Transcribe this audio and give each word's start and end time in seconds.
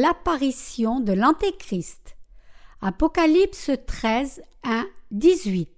L'apparition 0.00 1.00
de 1.00 1.12
l'Antéchrist. 1.12 2.16
Apocalypse 2.80 3.72
13, 3.84 4.42
1, 4.62 4.86
18. 5.10 5.68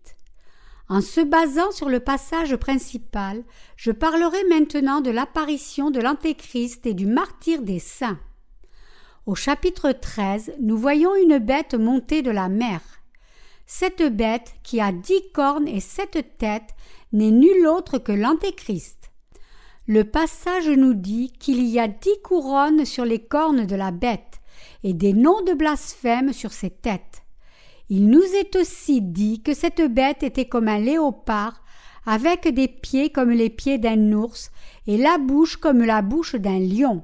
En 0.91 1.01
se 1.01 1.23
basant 1.23 1.71
sur 1.73 1.89
le 1.89 2.01
passage 2.01 2.55
principal, 2.57 3.43
je 3.77 3.91
parlerai 3.91 4.45
maintenant 4.51 5.01
de 5.01 5.11
l'apparition 5.11 5.91
de 5.91 6.01
l'Antéchrist 6.01 6.85
et 6.85 6.93
du 6.93 7.07
martyr 7.07 7.63
des 7.63 7.79
saints. 7.79 8.19
Au 9.25 9.35
chapitre 9.35 9.93
13, 9.93 10.53
nous 10.61 10.77
voyons 10.77 11.15
une 11.15 11.39
bête 11.39 11.75
montée 11.75 12.21
de 12.21 12.31
la 12.31 12.51
mer. 12.51 12.83
Cette 13.65 14.03
bête, 14.03 14.53
qui 14.63 14.83
a 14.83 14.93
dix 14.93 15.23
cornes 15.33 15.67
et 15.67 15.81
sept 15.81 16.37
têtes, 16.37 16.75
n'est 17.15 17.31
nulle 17.31 17.67
autre 17.67 17.97
que 17.97 18.13
l'Antéchrist. 18.13 19.00
Le 19.87 20.05
passage 20.05 20.69
nous 20.69 20.95
dit 20.95 21.33
qu'il 21.39 21.65
y 21.65 21.79
a 21.81 21.89
dix 21.89 22.21
couronnes 22.23 22.85
sur 22.85 23.05
les 23.05 23.19
cornes 23.19 23.67
de 23.67 23.77
la 23.77 23.91
bête 23.91 24.41
et 24.85 24.93
des 24.93 25.13
noms 25.13 25.43
de 25.43 25.55
blasphème 25.55 26.33
sur 26.33 26.53
ses 26.53 26.71
têtes. 26.71 27.23
Il 27.89 28.09
nous 28.09 28.23
est 28.23 28.55
aussi 28.57 29.01
dit 29.03 29.43
que 29.43 29.53
cette 29.53 29.83
bête 29.83 30.23
était 30.23 30.45
comme 30.45 30.69
un 30.69 30.79
léopard, 30.79 31.63
avec 32.07 32.47
des 32.49 32.69
pieds 32.69 33.11
comme 33.11 33.31
les 33.31 33.51
pieds 33.51 33.79
d'un 33.79 34.13
ours 34.13 34.51
et 34.87 34.97
la 34.97 35.19
bouche 35.19 35.57
comme 35.57 35.83
la 35.83 36.03
bouche 36.03 36.37
d'un 36.37 36.59
lion. 36.59 37.03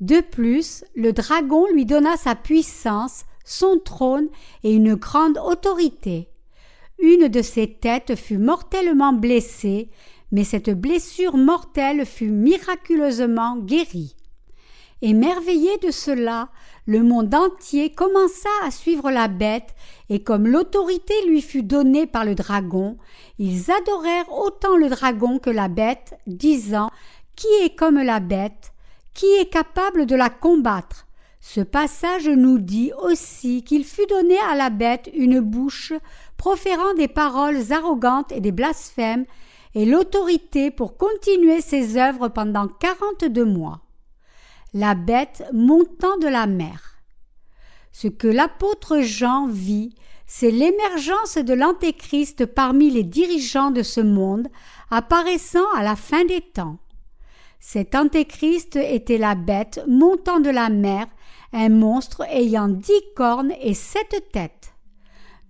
De 0.00 0.20
plus, 0.20 0.84
le 0.94 1.12
dragon 1.12 1.66
lui 1.72 1.84
donna 1.84 2.16
sa 2.16 2.34
puissance, 2.34 3.24
son 3.44 3.78
trône 3.78 4.28
et 4.64 4.72
une 4.74 4.94
grande 4.94 5.38
autorité. 5.38 6.28
Une 6.98 7.28
de 7.28 7.42
ses 7.42 7.74
têtes 7.74 8.14
fut 8.14 8.38
mortellement 8.38 9.12
blessée, 9.12 9.90
mais 10.32 10.44
cette 10.44 10.70
blessure 10.70 11.36
mortelle 11.36 12.06
fut 12.06 12.30
miraculeusement 12.30 13.56
guérie. 13.56 14.16
Émerveillé 15.02 15.78
de 15.78 15.90
cela, 15.90 16.50
le 16.86 17.02
monde 17.02 17.34
entier 17.34 17.90
commença 17.90 18.50
à 18.62 18.70
suivre 18.70 19.10
la 19.10 19.28
bête, 19.28 19.74
et 20.10 20.22
comme 20.22 20.46
l'autorité 20.46 21.14
lui 21.26 21.40
fut 21.40 21.62
donnée 21.62 22.06
par 22.06 22.24
le 22.24 22.34
dragon, 22.34 22.98
ils 23.38 23.70
adorèrent 23.70 24.30
autant 24.30 24.76
le 24.76 24.90
dragon 24.90 25.38
que 25.38 25.48
la 25.48 25.68
bête, 25.68 26.18
disant 26.26 26.90
Qui 27.34 27.48
est 27.62 27.74
comme 27.74 28.00
la 28.00 28.20
bête? 28.20 28.72
Qui 29.14 29.26
est 29.40 29.50
capable 29.50 30.04
de 30.04 30.14
la 30.14 30.28
combattre? 30.28 31.06
Ce 31.40 31.62
passage 31.62 32.28
nous 32.28 32.58
dit 32.58 32.92
aussi 33.02 33.64
qu'il 33.64 33.84
fut 33.84 34.06
donné 34.06 34.36
à 34.50 34.54
la 34.54 34.68
bête 34.68 35.10
une 35.14 35.40
bouche 35.40 35.94
proférant 36.36 36.92
des 36.94 37.08
paroles 37.08 37.72
arrogantes 37.72 38.32
et 38.32 38.40
des 38.40 38.52
blasphèmes, 38.52 39.24
et 39.74 39.84
l'autorité 39.84 40.70
pour 40.70 40.96
continuer 40.96 41.60
ses 41.60 41.96
œuvres 41.96 42.28
pendant 42.28 42.68
quarante-deux 42.68 43.44
mois. 43.44 43.80
La 44.74 44.94
bête 44.94 45.44
montant 45.52 46.16
de 46.18 46.28
la 46.28 46.46
mer. 46.46 46.96
Ce 47.92 48.08
que 48.08 48.28
l'apôtre 48.28 49.00
Jean 49.00 49.46
vit, 49.46 49.94
c'est 50.26 50.50
l'émergence 50.50 51.38
de 51.38 51.54
l'Antéchrist 51.54 52.46
parmi 52.46 52.90
les 52.90 53.02
dirigeants 53.02 53.72
de 53.72 53.82
ce 53.82 54.00
monde, 54.00 54.46
apparaissant 54.90 55.68
à 55.76 55.82
la 55.82 55.96
fin 55.96 56.24
des 56.24 56.40
temps. 56.40 56.78
Cet 57.58 57.94
Antéchrist 57.94 58.76
était 58.76 59.18
la 59.18 59.34
bête 59.34 59.82
montant 59.88 60.40
de 60.40 60.50
la 60.50 60.68
mer, 60.68 61.06
un 61.52 61.68
monstre 61.68 62.22
ayant 62.30 62.68
dix 62.68 63.02
cornes 63.16 63.52
et 63.60 63.74
sept 63.74 64.24
têtes. 64.32 64.72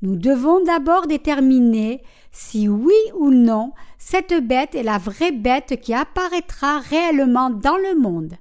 Nous 0.03 0.17
devons 0.17 0.65
d'abord 0.65 1.07
déterminer 1.07 2.03
si 2.33 2.69
oui 2.69 2.95
ou 3.15 3.31
non 3.31 3.73
cette 4.11 4.45
bête 4.45 4.75
est 4.75 4.83
la 4.83 4.99
vraie 4.99 5.31
bête 5.31 5.81
qui 5.81 5.95
apparaîtra 5.95 6.81
réellement 6.81 7.49
dans 7.49 7.77
le 7.77 7.95
monde. 7.97 8.35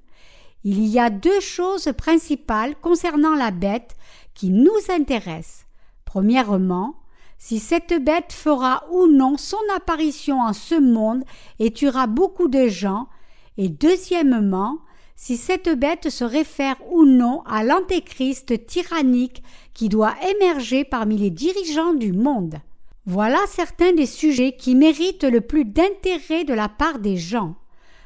Il 0.64 0.84
y 0.84 0.98
a 0.98 1.12
deux 1.12 1.40
choses 1.42 1.94
principales 1.96 2.76
concernant 2.82 3.36
la 3.36 3.52
bête 3.52 3.96
qui 4.34 4.50
nous 4.50 4.80
intéressent. 4.90 5.68
Premièrement, 6.06 6.96
si 7.38 7.60
cette 7.60 8.04
bête 8.04 8.34
fera 8.34 8.84
ou 8.92 9.06
non 9.06 9.38
son 9.38 9.60
apparition 9.76 10.42
en 10.42 10.54
ce 10.54 10.74
monde 10.74 11.24
et 11.60 11.70
tuera 11.70 12.08
beaucoup 12.08 12.48
de 12.48 12.68
gens, 12.68 13.08
et 13.60 13.70
deuxièmement, 13.70 14.80
si 15.16 15.38
cette 15.38 15.70
bête 15.70 16.10
se 16.10 16.24
réfère 16.24 16.78
ou 16.90 17.06
non 17.06 17.44
à 17.46 17.64
l'antéchrist 17.64 18.66
tyrannique 18.66 19.44
qui 19.76 19.88
doit 19.88 20.16
émerger 20.32 20.84
parmi 20.84 21.16
les 21.20 21.30
dirigeants 21.30 21.94
du 21.94 22.12
monde. 22.12 22.60
Voilà 23.12 23.40
certains 23.48 23.92
des 23.92 24.06
sujets 24.06 24.52
qui 24.52 24.76
méritent 24.76 25.24
le 25.24 25.42
plus 25.42 25.66
d'intérêt 25.66 26.44
de 26.44 26.54
la 26.54 26.70
part 26.70 27.00
des 27.00 27.18
gens. 27.18 27.56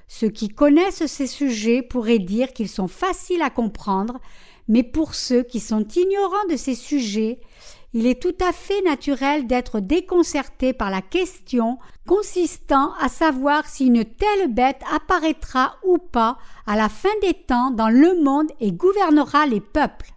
Ceux 0.07 0.29
qui 0.29 0.47
connaissent 0.47 1.07
ces 1.07 1.27
sujets 1.27 1.81
pourraient 1.81 2.19
dire 2.19 2.53
qu'ils 2.53 2.69
sont 2.69 2.87
faciles 2.87 3.41
à 3.41 3.49
comprendre, 3.49 4.21
mais 4.69 4.81
pour 4.81 5.13
ceux 5.13 5.43
qui 5.43 5.59
sont 5.59 5.85
ignorants 5.85 6.47
de 6.49 6.55
ces 6.55 6.73
sujets, 6.73 7.41
il 7.91 8.07
est 8.07 8.21
tout 8.21 8.35
à 8.41 8.53
fait 8.53 8.81
naturel 8.83 9.45
d'être 9.45 9.81
déconcerté 9.81 10.71
par 10.71 10.89
la 10.89 11.01
question 11.01 11.79
consistant 12.07 12.93
à 13.01 13.09
savoir 13.09 13.67
si 13.67 13.87
une 13.87 14.05
telle 14.05 14.53
bête 14.53 14.83
apparaîtra 14.89 15.75
ou 15.83 15.97
pas 15.97 16.37
à 16.65 16.77
la 16.77 16.87
fin 16.87 17.13
des 17.21 17.33
temps 17.33 17.71
dans 17.71 17.89
le 17.89 18.23
monde 18.23 18.53
et 18.61 18.71
gouvernera 18.71 19.47
les 19.47 19.59
peuples. 19.59 20.13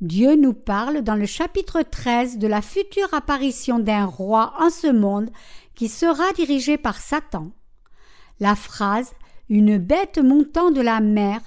Dieu 0.00 0.34
nous 0.34 0.54
parle 0.54 1.02
dans 1.02 1.14
le 1.14 1.24
chapitre 1.24 1.82
13 1.82 2.38
de 2.38 2.48
la 2.48 2.62
future 2.62 3.14
apparition 3.14 3.78
d'un 3.78 4.04
roi 4.04 4.52
en 4.58 4.68
ce 4.68 4.88
monde 4.88 5.30
qui 5.76 5.86
sera 5.86 6.32
dirigé 6.32 6.76
par 6.76 6.96
Satan. 6.96 7.52
La 8.40 8.56
phrase 8.56 9.12
Une 9.48 9.78
bête 9.78 10.18
montant 10.18 10.72
de 10.72 10.80
la 10.80 11.00
mer 11.00 11.40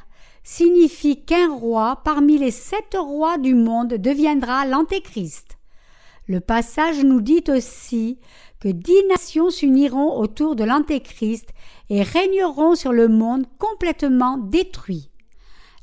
signifie 0.44 1.26
qu'un 1.26 1.54
roi 1.54 2.02
parmi 2.06 2.38
les 2.38 2.52
sept 2.52 2.96
rois 2.98 3.38
du 3.38 3.54
monde 3.54 3.96
deviendra 3.96 4.66
l'Antéchrist. 4.66 5.58
Le 6.28 6.40
passage 6.40 7.04
nous 7.04 7.20
dit 7.20 7.44
aussi 7.50 8.18
que 8.62 8.70
dix 8.70 9.04
nations 9.10 9.50
s'uniront 9.50 10.18
autour 10.18 10.56
de 10.56 10.64
l'Antéchrist 10.64 11.50
et 11.90 12.02
régneront 12.02 12.76
sur 12.76 12.94
le 12.94 13.10
monde 13.10 13.46
complètement 13.60 14.38
détruit 14.38 15.12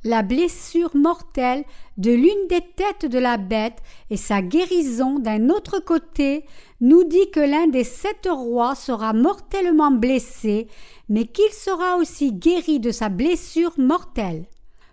la 0.04 0.22
blessure 0.22 0.94
mortelle 0.94 1.64
de 1.96 2.12
l'une 2.12 2.46
des 2.48 2.60
têtes 2.60 3.10
de 3.10 3.18
la 3.18 3.38
bête 3.38 3.78
et 4.10 4.18
sa 4.18 4.42
guérison 4.42 5.18
d'un 5.18 5.48
autre 5.48 5.80
côté 5.80 6.44
nous 6.80 7.04
dit 7.04 7.30
que 7.30 7.40
l'un 7.40 7.66
des 7.66 7.84
sept 7.84 8.28
rois 8.30 8.74
sera 8.74 9.14
mortellement 9.14 9.90
blessé, 9.90 10.68
mais 11.08 11.24
qu'il 11.26 11.50
sera 11.52 11.96
aussi 11.96 12.32
guéri 12.32 12.80
de 12.80 12.90
sa 12.90 13.08
blessure 13.08 13.72
mortelle. 13.78 14.44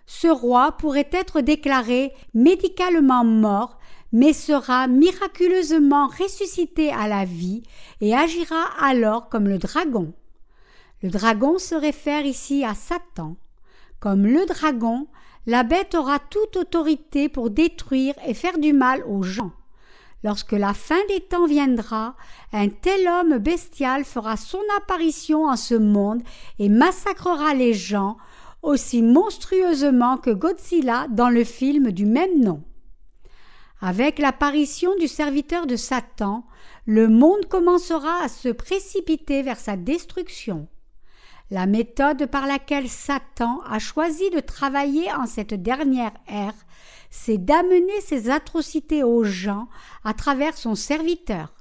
Ce 0.06 0.28
roi 0.28 0.72
pourrait 0.72 1.10
être 1.12 1.42
déclaré 1.42 2.12
médicalement 2.34 3.24
mort, 3.24 3.78
mais 4.12 4.32
sera 4.32 4.86
miraculeusement 4.88 6.06
ressuscité 6.06 6.90
à 6.90 7.08
la 7.08 7.24
vie 7.24 7.62
et 8.00 8.14
agira 8.14 8.64
alors 8.80 9.28
comme 9.28 9.48
le 9.48 9.58
dragon. 9.58 10.12
Le 11.02 11.10
dragon 11.10 11.58
se 11.58 11.74
réfère 11.74 12.24
ici 12.24 12.64
à 12.64 12.74
Satan. 12.74 13.36
Comme 14.02 14.26
le 14.26 14.46
dragon, 14.46 15.06
la 15.46 15.62
bête 15.62 15.94
aura 15.94 16.18
toute 16.18 16.56
autorité 16.56 17.28
pour 17.28 17.50
détruire 17.50 18.14
et 18.26 18.34
faire 18.34 18.58
du 18.58 18.72
mal 18.72 19.04
aux 19.06 19.22
gens. 19.22 19.52
Lorsque 20.24 20.50
la 20.50 20.74
fin 20.74 20.98
des 21.06 21.20
temps 21.20 21.46
viendra, 21.46 22.16
un 22.52 22.68
tel 22.68 23.06
homme 23.06 23.38
bestial 23.38 24.04
fera 24.04 24.36
son 24.36 24.58
apparition 24.76 25.44
en 25.44 25.54
ce 25.54 25.76
monde 25.76 26.20
et 26.58 26.68
massacrera 26.68 27.54
les 27.54 27.74
gens 27.74 28.16
aussi 28.62 29.02
monstrueusement 29.02 30.16
que 30.16 30.30
Godzilla 30.30 31.06
dans 31.08 31.28
le 31.28 31.44
film 31.44 31.92
du 31.92 32.04
même 32.04 32.40
nom. 32.40 32.64
Avec 33.80 34.18
l'apparition 34.18 34.96
du 34.96 35.06
serviteur 35.06 35.68
de 35.68 35.76
Satan, 35.76 36.44
le 36.86 37.06
monde 37.06 37.46
commencera 37.48 38.20
à 38.24 38.28
se 38.28 38.48
précipiter 38.48 39.42
vers 39.42 39.60
sa 39.60 39.76
destruction. 39.76 40.66
La 41.52 41.66
méthode 41.66 42.24
par 42.28 42.46
laquelle 42.46 42.88
Satan 42.88 43.60
a 43.68 43.78
choisi 43.78 44.30
de 44.30 44.40
travailler 44.40 45.12
en 45.12 45.26
cette 45.26 45.52
dernière 45.52 46.14
ère, 46.26 46.54
c'est 47.10 47.36
d'amener 47.36 48.00
ses 48.00 48.30
atrocités 48.30 49.02
aux 49.04 49.22
gens 49.22 49.68
à 50.02 50.14
travers 50.14 50.56
son 50.56 50.74
serviteur. 50.74 51.52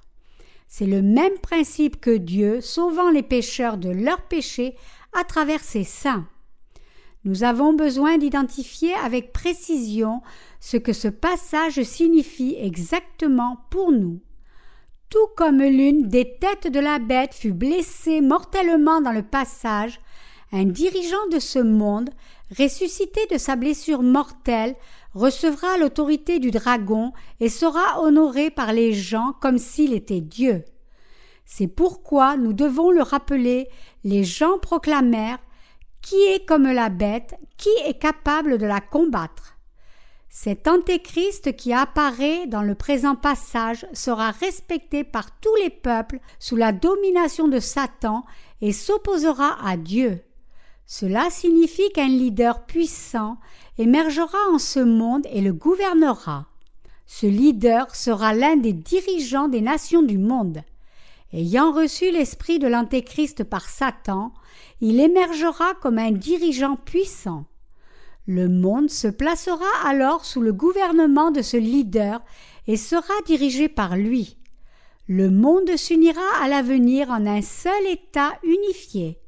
C'est 0.69 0.85
le 0.85 1.01
même 1.01 1.37
principe 1.39 1.99
que 1.99 2.15
Dieu 2.15 2.61
sauvant 2.61 3.09
les 3.09 3.21
pécheurs 3.21 3.77
de 3.77 3.89
leurs 3.89 4.21
péchés 4.21 4.77
à 5.11 5.25
travers 5.25 5.59
ses 5.59 5.83
saints. 5.83 6.25
Nous 7.25 7.43
avons 7.43 7.73
besoin 7.73 8.17
d'identifier 8.17 8.93
avec 8.93 9.33
précision 9.33 10.21
ce 10.61 10.77
que 10.77 10.93
ce 10.93 11.09
passage 11.09 11.83
signifie 11.83 12.55
exactement 12.57 13.65
pour 13.69 13.91
nous 13.91 14.21
tout 15.11 15.27
comme 15.35 15.61
l'une 15.61 16.07
des 16.07 16.37
têtes 16.39 16.71
de 16.71 16.79
la 16.79 16.97
bête 16.97 17.33
fut 17.33 17.51
blessée 17.51 18.21
mortellement 18.21 19.01
dans 19.01 19.11
le 19.11 19.23
passage, 19.23 19.99
un 20.53 20.63
dirigeant 20.63 21.27
de 21.33 21.37
ce 21.37 21.59
monde, 21.59 22.09
ressuscité 22.57 23.19
de 23.29 23.37
sa 23.37 23.57
blessure 23.57 24.03
mortelle, 24.03 24.73
recevra 25.13 25.77
l'autorité 25.77 26.39
du 26.39 26.49
dragon 26.49 27.11
et 27.41 27.49
sera 27.49 28.01
honoré 28.01 28.51
par 28.51 28.71
les 28.71 28.93
gens 28.93 29.33
comme 29.41 29.57
s'il 29.57 29.93
était 29.93 30.21
Dieu. 30.21 30.63
C'est 31.43 31.67
pourquoi 31.67 32.37
nous 32.37 32.53
devons 32.53 32.89
le 32.89 33.03
rappeler, 33.03 33.67
les 34.05 34.23
gens 34.23 34.59
proclamèrent 34.59 35.39
Qui 36.01 36.15
est 36.15 36.45
comme 36.47 36.71
la 36.71 36.87
bête? 36.87 37.35
Qui 37.57 37.69
est 37.85 37.99
capable 37.99 38.57
de 38.57 38.65
la 38.65 38.79
combattre? 38.79 39.57
Cet 40.33 40.69
antéchrist 40.69 41.57
qui 41.57 41.73
apparaît 41.73 42.47
dans 42.47 42.61
le 42.61 42.73
présent 42.73 43.15
passage 43.15 43.85
sera 43.91 44.31
respecté 44.31 45.03
par 45.03 45.37
tous 45.41 45.53
les 45.61 45.69
peuples 45.69 46.21
sous 46.39 46.55
la 46.55 46.71
domination 46.71 47.49
de 47.49 47.59
Satan 47.59 48.23
et 48.61 48.71
s'opposera 48.71 49.57
à 49.61 49.75
Dieu. 49.75 50.21
Cela 50.85 51.29
signifie 51.29 51.91
qu'un 51.93 52.07
leader 52.07 52.65
puissant 52.65 53.39
émergera 53.77 54.37
en 54.53 54.57
ce 54.57 54.79
monde 54.79 55.27
et 55.33 55.41
le 55.41 55.51
gouvernera. 55.51 56.45
Ce 57.05 57.25
leader 57.25 57.93
sera 57.93 58.33
l'un 58.33 58.55
des 58.55 58.73
dirigeants 58.73 59.49
des 59.49 59.61
nations 59.61 60.01
du 60.01 60.17
monde. 60.17 60.61
Ayant 61.33 61.73
reçu 61.73 62.09
l'esprit 62.09 62.57
de 62.57 62.69
l'Antéchrist 62.69 63.43
par 63.43 63.67
Satan, 63.67 64.31
il 64.79 65.01
émergera 65.01 65.73
comme 65.81 65.97
un 65.97 66.11
dirigeant 66.11 66.77
puissant. 66.77 67.43
Le 68.27 68.47
monde 68.47 68.89
se 68.89 69.07
placera 69.07 69.65
alors 69.83 70.25
sous 70.25 70.41
le 70.41 70.53
gouvernement 70.53 71.31
de 71.31 71.41
ce 71.41 71.57
leader 71.57 72.21
et 72.67 72.77
sera 72.77 73.13
dirigé 73.25 73.67
par 73.67 73.97
lui. 73.97 74.37
Le 75.07 75.29
monde 75.29 75.75
s'unira 75.75 76.21
à 76.41 76.47
l'avenir 76.47 77.09
en 77.09 77.25
un 77.25 77.41
seul 77.41 77.87
État 77.89 78.31
unifié. 78.43 79.19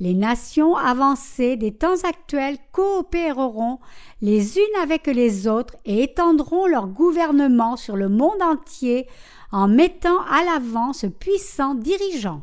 Les 0.00 0.14
nations 0.14 0.76
avancées 0.76 1.56
des 1.56 1.72
temps 1.72 2.02
actuels 2.02 2.58
coopéreront 2.72 3.78
les 4.20 4.58
unes 4.58 4.82
avec 4.82 5.06
les 5.06 5.46
autres 5.46 5.76
et 5.84 6.02
étendront 6.02 6.66
leur 6.66 6.88
gouvernement 6.88 7.76
sur 7.76 7.94
le 7.94 8.08
monde 8.08 8.42
entier 8.42 9.06
en 9.52 9.68
mettant 9.68 10.20
à 10.22 10.42
l'avant 10.42 10.92
ce 10.92 11.06
puissant 11.06 11.76
dirigeant. 11.76 12.42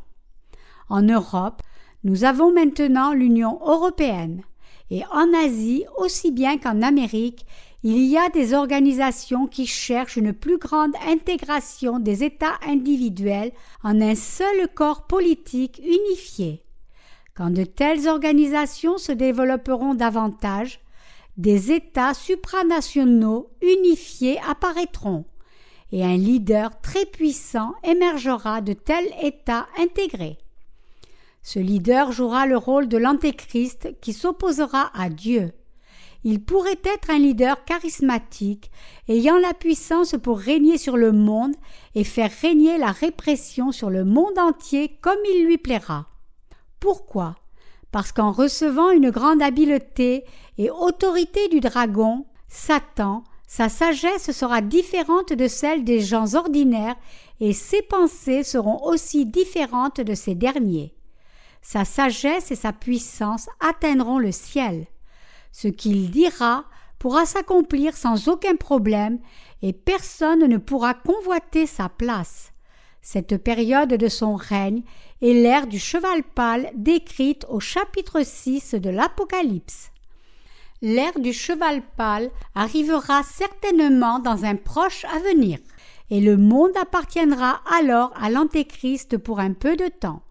En 0.88 1.02
Europe, 1.02 1.62
nous 2.06 2.24
avons 2.24 2.54
maintenant 2.54 3.12
l'Union 3.12 3.60
européenne, 3.62 4.44
et 4.92 5.04
en 5.12 5.34
Asie 5.34 5.86
aussi 5.98 6.32
bien 6.32 6.58
qu'en 6.58 6.82
Amérique, 6.82 7.46
il 7.84 8.04
y 8.04 8.18
a 8.18 8.30
des 8.30 8.54
organisations 8.54 9.48
qui 9.48 9.66
cherchent 9.66 10.18
une 10.18 10.34
plus 10.34 10.60
grande 10.60 10.94
intégration 11.08 11.98
des 11.98 12.24
États 12.24 12.60
individuels 12.68 13.54
en 13.84 14.00
un 14.02 14.14
seul 14.14 14.68
corps 14.76 15.08
politique 15.08 15.82
unifié. 15.84 16.64
Quand 17.34 17.50
de 17.50 17.64
telles 17.64 18.08
organisations 18.08 18.98
se 18.98 19.14
développeront 19.14 19.96
davantage, 19.96 20.82
des 21.38 21.72
États 21.72 22.14
supranationaux 22.14 23.50
unifiés 23.62 24.40
apparaîtront, 24.48 25.26
et 25.94 26.04
un 26.04 26.18
leader 26.18 26.80
très 26.82 27.06
puissant 27.06 27.74
émergera 27.84 28.62
de 28.62 28.74
tels 28.74 29.12
États 29.24 29.68
intégrés. 29.80 30.38
Ce 31.44 31.60
leader 31.60 32.12
jouera 32.12 32.46
le 32.46 32.58
rôle 32.58 32.88
de 32.88 32.98
l'antéchrist 32.98 34.00
qui 34.02 34.14
s'opposera 34.14 34.92
à 34.94 35.10
Dieu. 35.10 35.52
Il 36.24 36.44
pourrait 36.44 36.80
être 36.84 37.10
un 37.10 37.18
leader 37.18 37.66
charismatique, 37.66 38.70
ayant 39.08 39.38
la 39.38 39.54
puissance 39.56 40.16
pour 40.22 40.38
régner 40.38 40.78
sur 40.78 40.98
le 40.98 41.12
monde 41.12 41.56
et 41.96 42.04
faire 42.04 42.32
régner 42.42 42.78
la 42.78 42.92
répression 42.92 43.72
sur 43.72 43.90
le 43.90 44.06
monde 44.06 44.38
entier 44.38 44.98
comme 45.02 45.18
il 45.34 45.46
lui 45.46 45.58
plaira. 45.58 46.08
Pourquoi? 46.80 47.36
Parce 47.92 48.12
qu'en 48.12 48.32
recevant 48.32 48.92
une 48.92 49.10
grande 49.10 49.42
habileté 49.42 50.26
et 50.58 50.70
autorité 50.70 51.48
du 51.48 51.60
dragon, 51.60 52.26
Satan 52.48 53.24
sa 53.54 53.68
sagesse 53.68 54.32
sera 54.32 54.62
différente 54.62 55.34
de 55.34 55.46
celle 55.50 55.84
des 55.84 56.00
gens 56.00 56.36
ordinaires 56.36 56.96
et 57.42 57.52
ses 57.52 57.82
pensées 57.82 58.44
seront 58.44 58.82
aussi 58.86 59.26
différentes 59.26 60.00
de 60.00 60.14
ces 60.14 60.36
derniers. 60.36 60.96
Sa 61.62 61.86
sagesse 61.86 62.52
et 62.52 62.56
sa 62.56 62.74
puissance 62.74 63.48
atteindront 63.60 64.20
le 64.20 64.32
ciel. 64.32 64.88
Ce 65.52 65.68
qu'il 65.68 66.12
dira 66.12 66.66
pourra 67.00 67.26
s'accomplir 67.26 67.96
sans 67.96 68.28
aucun 68.28 68.56
problème 68.56 69.20
et 69.62 69.74
personne 69.74 70.46
ne 70.46 70.58
pourra 70.58 70.94
convoiter 70.94 71.66
sa 71.66 71.90
place. 71.90 72.52
Cette 73.02 73.38
période 73.38 73.94
de 73.94 74.08
son 74.08 74.36
règne 74.36 74.84
est 75.22 75.34
l'ère 75.34 75.68
du 75.68 75.80
cheval 75.80 76.24
pâle 76.24 76.72
décrite 76.76 77.46
au 77.50 77.60
chapitre 77.60 78.24
6 78.24 78.76
de 78.76 78.90
l'Apocalypse 78.90 79.92
l'ère 80.82 81.20
du 81.20 81.32
cheval 81.32 81.82
pâle 81.96 82.32
arrivera 82.56 83.24
certainement 83.24 84.20
dans 84.20 84.46
un 84.46 84.56
proche 84.56 85.06
avenir, 85.06 85.60
et 86.10 86.20
le 86.20 86.38
monde 86.38 86.76
appartiendra 86.80 87.62
alors 87.72 88.12
à 88.20 88.30
l'Antéchrist 88.30 89.18
pour 89.18 89.40
un 89.40 89.54
peu 89.54 89.76
de 89.76 89.88
temps. 89.88 90.22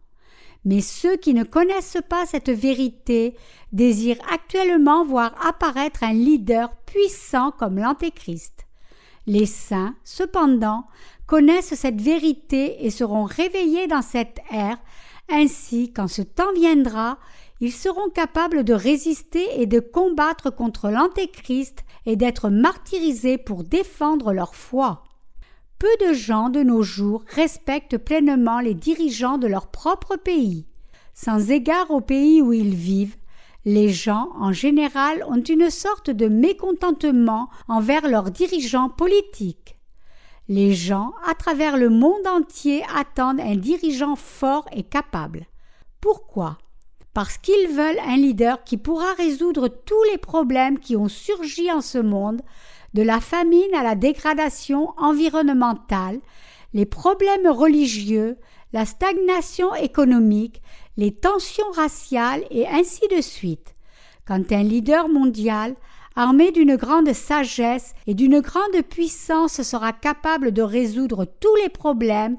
Mais 0.64 0.80
ceux 0.80 1.16
qui 1.16 1.34
ne 1.34 1.44
connaissent 1.44 1.98
pas 2.08 2.26
cette 2.26 2.50
vérité 2.50 3.34
désirent 3.72 4.20
actuellement 4.32 5.04
voir 5.04 5.34
apparaître 5.46 6.02
un 6.02 6.12
leader 6.12 6.70
puissant 6.86 7.50
comme 7.50 7.78
l'Antéchrist. 7.78 8.66
Les 9.26 9.46
saints, 9.46 9.94
cependant, 10.04 10.84
connaissent 11.26 11.74
cette 11.74 12.00
vérité 12.00 12.84
et 12.84 12.90
seront 12.90 13.24
réveillés 13.24 13.86
dans 13.86 14.02
cette 14.02 14.40
ère, 14.50 14.78
ainsi 15.30 15.92
quand 15.92 16.08
ce 16.08 16.22
temps 16.22 16.52
viendra, 16.54 17.18
ils 17.60 17.72
seront 17.72 18.08
capables 18.08 18.64
de 18.64 18.72
résister 18.72 19.46
et 19.60 19.66
de 19.66 19.80
combattre 19.80 20.50
contre 20.50 20.88
l'Antéchrist 20.88 21.84
et 22.06 22.16
d'être 22.16 22.48
martyrisés 22.48 23.38
pour 23.38 23.64
défendre 23.64 24.32
leur 24.32 24.54
foi. 24.54 25.04
Peu 25.80 26.06
de 26.06 26.12
gens 26.12 26.50
de 26.50 26.62
nos 26.62 26.82
jours 26.82 27.24
respectent 27.28 27.96
pleinement 27.96 28.60
les 28.60 28.74
dirigeants 28.74 29.38
de 29.38 29.46
leur 29.46 29.68
propre 29.68 30.16
pays. 30.16 30.66
Sans 31.14 31.50
égard 31.50 31.90
au 31.90 32.02
pays 32.02 32.42
où 32.42 32.52
ils 32.52 32.74
vivent, 32.74 33.16
les 33.64 33.88
gens 33.88 34.28
en 34.38 34.52
général 34.52 35.24
ont 35.26 35.40
une 35.42 35.70
sorte 35.70 36.10
de 36.10 36.28
mécontentement 36.28 37.48
envers 37.66 38.06
leurs 38.08 38.30
dirigeants 38.30 38.90
politiques. 38.90 39.78
Les 40.48 40.74
gens 40.74 41.14
à 41.26 41.34
travers 41.34 41.78
le 41.78 41.88
monde 41.88 42.26
entier 42.26 42.84
attendent 42.94 43.40
un 43.40 43.56
dirigeant 43.56 44.16
fort 44.16 44.68
et 44.72 44.82
capable. 44.82 45.46
Pourquoi? 46.02 46.58
Parce 47.14 47.38
qu'ils 47.38 47.68
veulent 47.68 48.00
un 48.06 48.18
leader 48.18 48.64
qui 48.64 48.76
pourra 48.76 49.14
résoudre 49.14 49.68
tous 49.68 50.02
les 50.12 50.18
problèmes 50.18 50.78
qui 50.78 50.94
ont 50.94 51.08
surgi 51.08 51.72
en 51.72 51.80
ce 51.80 51.98
monde, 51.98 52.42
de 52.94 53.02
la 53.02 53.20
famine 53.20 53.74
à 53.74 53.82
la 53.82 53.94
dégradation 53.94 54.92
environnementale, 54.96 56.20
les 56.72 56.86
problèmes 56.86 57.48
religieux, 57.48 58.36
la 58.72 58.84
stagnation 58.84 59.74
économique, 59.74 60.62
les 60.96 61.12
tensions 61.12 61.70
raciales 61.74 62.44
et 62.50 62.66
ainsi 62.66 63.02
de 63.14 63.20
suite. 63.20 63.74
Quand 64.26 64.52
un 64.52 64.62
leader 64.62 65.08
mondial, 65.08 65.74
armé 66.14 66.52
d'une 66.52 66.76
grande 66.76 67.12
sagesse 67.12 67.94
et 68.06 68.14
d'une 68.14 68.40
grande 68.40 68.82
puissance, 68.88 69.62
sera 69.62 69.92
capable 69.92 70.52
de 70.52 70.62
résoudre 70.62 71.24
tous 71.24 71.54
les 71.62 71.68
problèmes, 71.68 72.36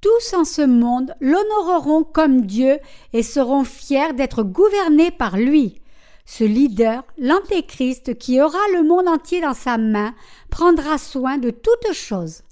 tous 0.00 0.34
en 0.34 0.44
ce 0.44 0.62
monde 0.62 1.14
l'honoreront 1.20 2.04
comme 2.04 2.42
Dieu 2.42 2.78
et 3.12 3.22
seront 3.22 3.64
fiers 3.64 4.12
d'être 4.12 4.42
gouvernés 4.42 5.10
par 5.10 5.36
lui. 5.36 5.80
Ce 6.28 6.42
leader, 6.42 7.04
l'Antéchrist, 7.18 8.18
qui 8.18 8.42
aura 8.42 8.58
le 8.74 8.82
monde 8.82 9.06
entier 9.06 9.40
dans 9.40 9.54
sa 9.54 9.78
main, 9.78 10.12
prendra 10.50 10.98
soin 10.98 11.38
de 11.38 11.50
toutes 11.50 11.92
choses. 11.92 12.42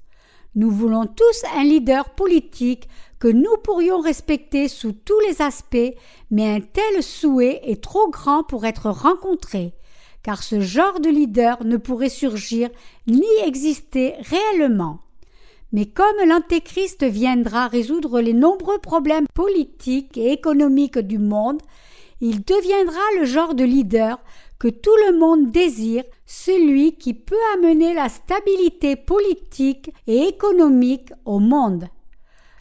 Nous 0.55 0.71
voulons 0.71 1.05
tous 1.05 1.43
un 1.57 1.63
leader 1.65 2.11
politique 2.11 2.87
que 3.19 3.27
nous 3.27 3.57
pourrions 3.63 3.99
respecter 3.99 4.69
sous 4.69 4.93
tous 4.93 5.19
les 5.27 5.41
aspects, 5.41 5.93
mais 6.31 6.49
un 6.49 6.61
tel 6.61 7.03
souhait 7.03 7.59
est 7.65 7.83
trop 7.83 8.09
grand 8.09 8.43
pour 8.43 8.65
être 8.65 8.89
rencontré, 8.89 9.73
car 10.23 10.41
ce 10.41 10.61
genre 10.61 11.01
de 11.01 11.09
leader 11.09 11.61
ne 11.65 11.75
pourrait 11.75 12.07
surgir 12.07 12.69
ni 13.07 13.27
exister 13.45 14.13
réellement. 14.19 14.99
Mais 15.73 15.85
comme 15.85 16.25
l'Antéchrist 16.25 17.03
viendra 17.03 17.67
résoudre 17.67 18.21
les 18.21 18.33
nombreux 18.33 18.77
problèmes 18.77 19.27
politiques 19.33 20.17
et 20.17 20.31
économiques 20.31 20.99
du 20.99 21.17
monde, 21.17 21.61
il 22.21 22.43
deviendra 22.43 23.01
le 23.19 23.25
genre 23.25 23.55
de 23.55 23.63
leader 23.63 24.19
que 24.59 24.67
tout 24.67 24.95
le 25.07 25.17
monde 25.17 25.51
désire, 25.51 26.03
celui 26.25 26.95
qui 26.95 27.13
peut 27.13 27.35
amener 27.55 27.93
la 27.93 28.09
stabilité 28.09 28.95
politique 28.95 29.91
et 30.07 30.27
économique 30.27 31.11
au 31.25 31.39
monde. 31.39 31.87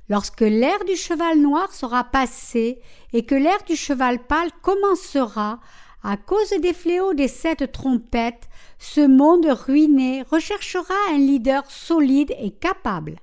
Lorsque 0.09 0.43
l'ère 0.43 0.85
du 0.85 0.97
cheval 0.97 1.39
noir 1.39 1.73
sera 1.73 2.05
passée 2.05 2.81
et 3.13 3.25
que 3.25 3.35
l'ère 3.35 3.63
du 3.67 3.77
cheval 3.77 4.19
pâle 4.27 4.51
commencera, 4.61 5.61
à 6.03 6.19
cause 6.19 6.51
des 6.61 6.75
fléaux 6.75 7.15
des 7.15 7.29
sept 7.29 7.73
trompettes, 7.73 8.49
ce 8.79 9.01
monde 9.01 9.47
ruiné 9.47 10.23
recherchera 10.31 10.95
un 11.13 11.19
leader 11.19 11.65
solide 11.71 12.35
et 12.39 12.51
capable. 12.51 13.17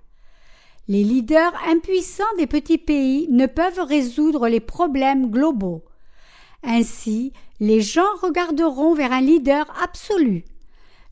Les 0.87 1.03
leaders 1.03 1.53
impuissants 1.67 2.23
des 2.39 2.47
petits 2.47 2.79
pays 2.79 3.27
ne 3.29 3.45
peuvent 3.45 3.81
résoudre 3.81 4.47
les 4.47 4.59
problèmes 4.59 5.29
globaux. 5.29 5.83
Ainsi, 6.63 7.33
les 7.59 7.81
gens 7.81 8.15
regarderont 8.21 8.93
vers 8.93 9.11
un 9.11 9.21
leader 9.21 9.65
absolu. 9.81 10.43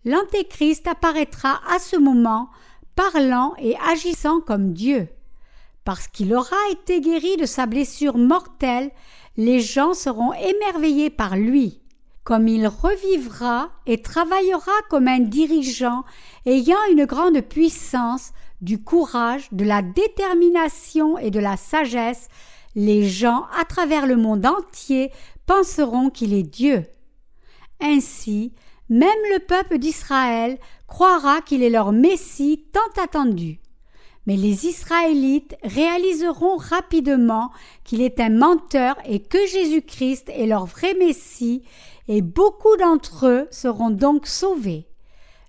L'Antéchrist 0.05 0.87
apparaîtra 0.87 1.61
à 1.69 1.79
ce 1.79 1.97
moment, 1.97 2.49
parlant 2.95 3.53
et 3.59 3.75
agissant 3.91 4.39
comme 4.39 4.73
Dieu. 4.73 5.09
Parce 5.83 6.07
qu'il 6.07 6.33
aura 6.33 6.57
été 6.71 7.01
guéri 7.01 7.37
de 7.37 7.45
sa 7.45 7.65
blessure 7.65 8.17
mortelle, 8.17 8.91
les 9.37 9.59
gens 9.59 9.93
seront 9.93 10.33
émerveillés 10.33 11.09
par 11.09 11.35
lui, 11.35 11.81
comme 12.23 12.47
il 12.47 12.67
revivra 12.67 13.69
et 13.85 14.01
travaillera 14.01 14.71
comme 14.89 15.07
un 15.07 15.19
dirigeant 15.19 16.03
ayant 16.45 16.77
une 16.91 17.05
grande 17.05 17.41
puissance, 17.41 18.31
du 18.61 18.83
courage, 18.83 19.47
de 19.51 19.63
la 19.63 19.81
détermination 19.81 21.17
et 21.17 21.31
de 21.31 21.39
la 21.39 21.55
sagesse, 21.55 22.27
les 22.75 23.07
gens 23.07 23.45
à 23.59 23.65
travers 23.65 24.05
le 24.05 24.17
monde 24.17 24.45
entier 24.45 25.11
penseront 25.49 26.11
qu'il 26.11 26.35
est 26.35 26.43
Dieu. 26.43 26.85
Ainsi, 27.81 28.53
même 28.87 29.09
le 29.33 29.39
peuple 29.39 29.79
d'Israël 29.79 30.59
croira 30.87 31.41
qu'il 31.41 31.63
est 31.63 31.71
leur 31.71 31.91
Messie 31.91 32.65
tant 32.71 33.01
attendu. 33.01 33.59
Mais 34.27 34.35
les 34.35 34.67
Israélites 34.67 35.55
réaliseront 35.63 36.57
rapidement 36.57 37.49
qu'il 37.83 38.03
est 38.03 38.19
un 38.19 38.29
menteur 38.29 38.95
et 39.05 39.23
que 39.23 39.43
Jésus-Christ 39.47 40.29
est 40.29 40.45
leur 40.45 40.67
vrai 40.67 40.93
Messie, 40.93 41.63
et 42.07 42.21
beaucoup 42.21 42.77
d'entre 42.77 43.25
eux 43.25 43.47
seront 43.49 43.89
donc 43.89 44.27
sauvés. 44.27 44.85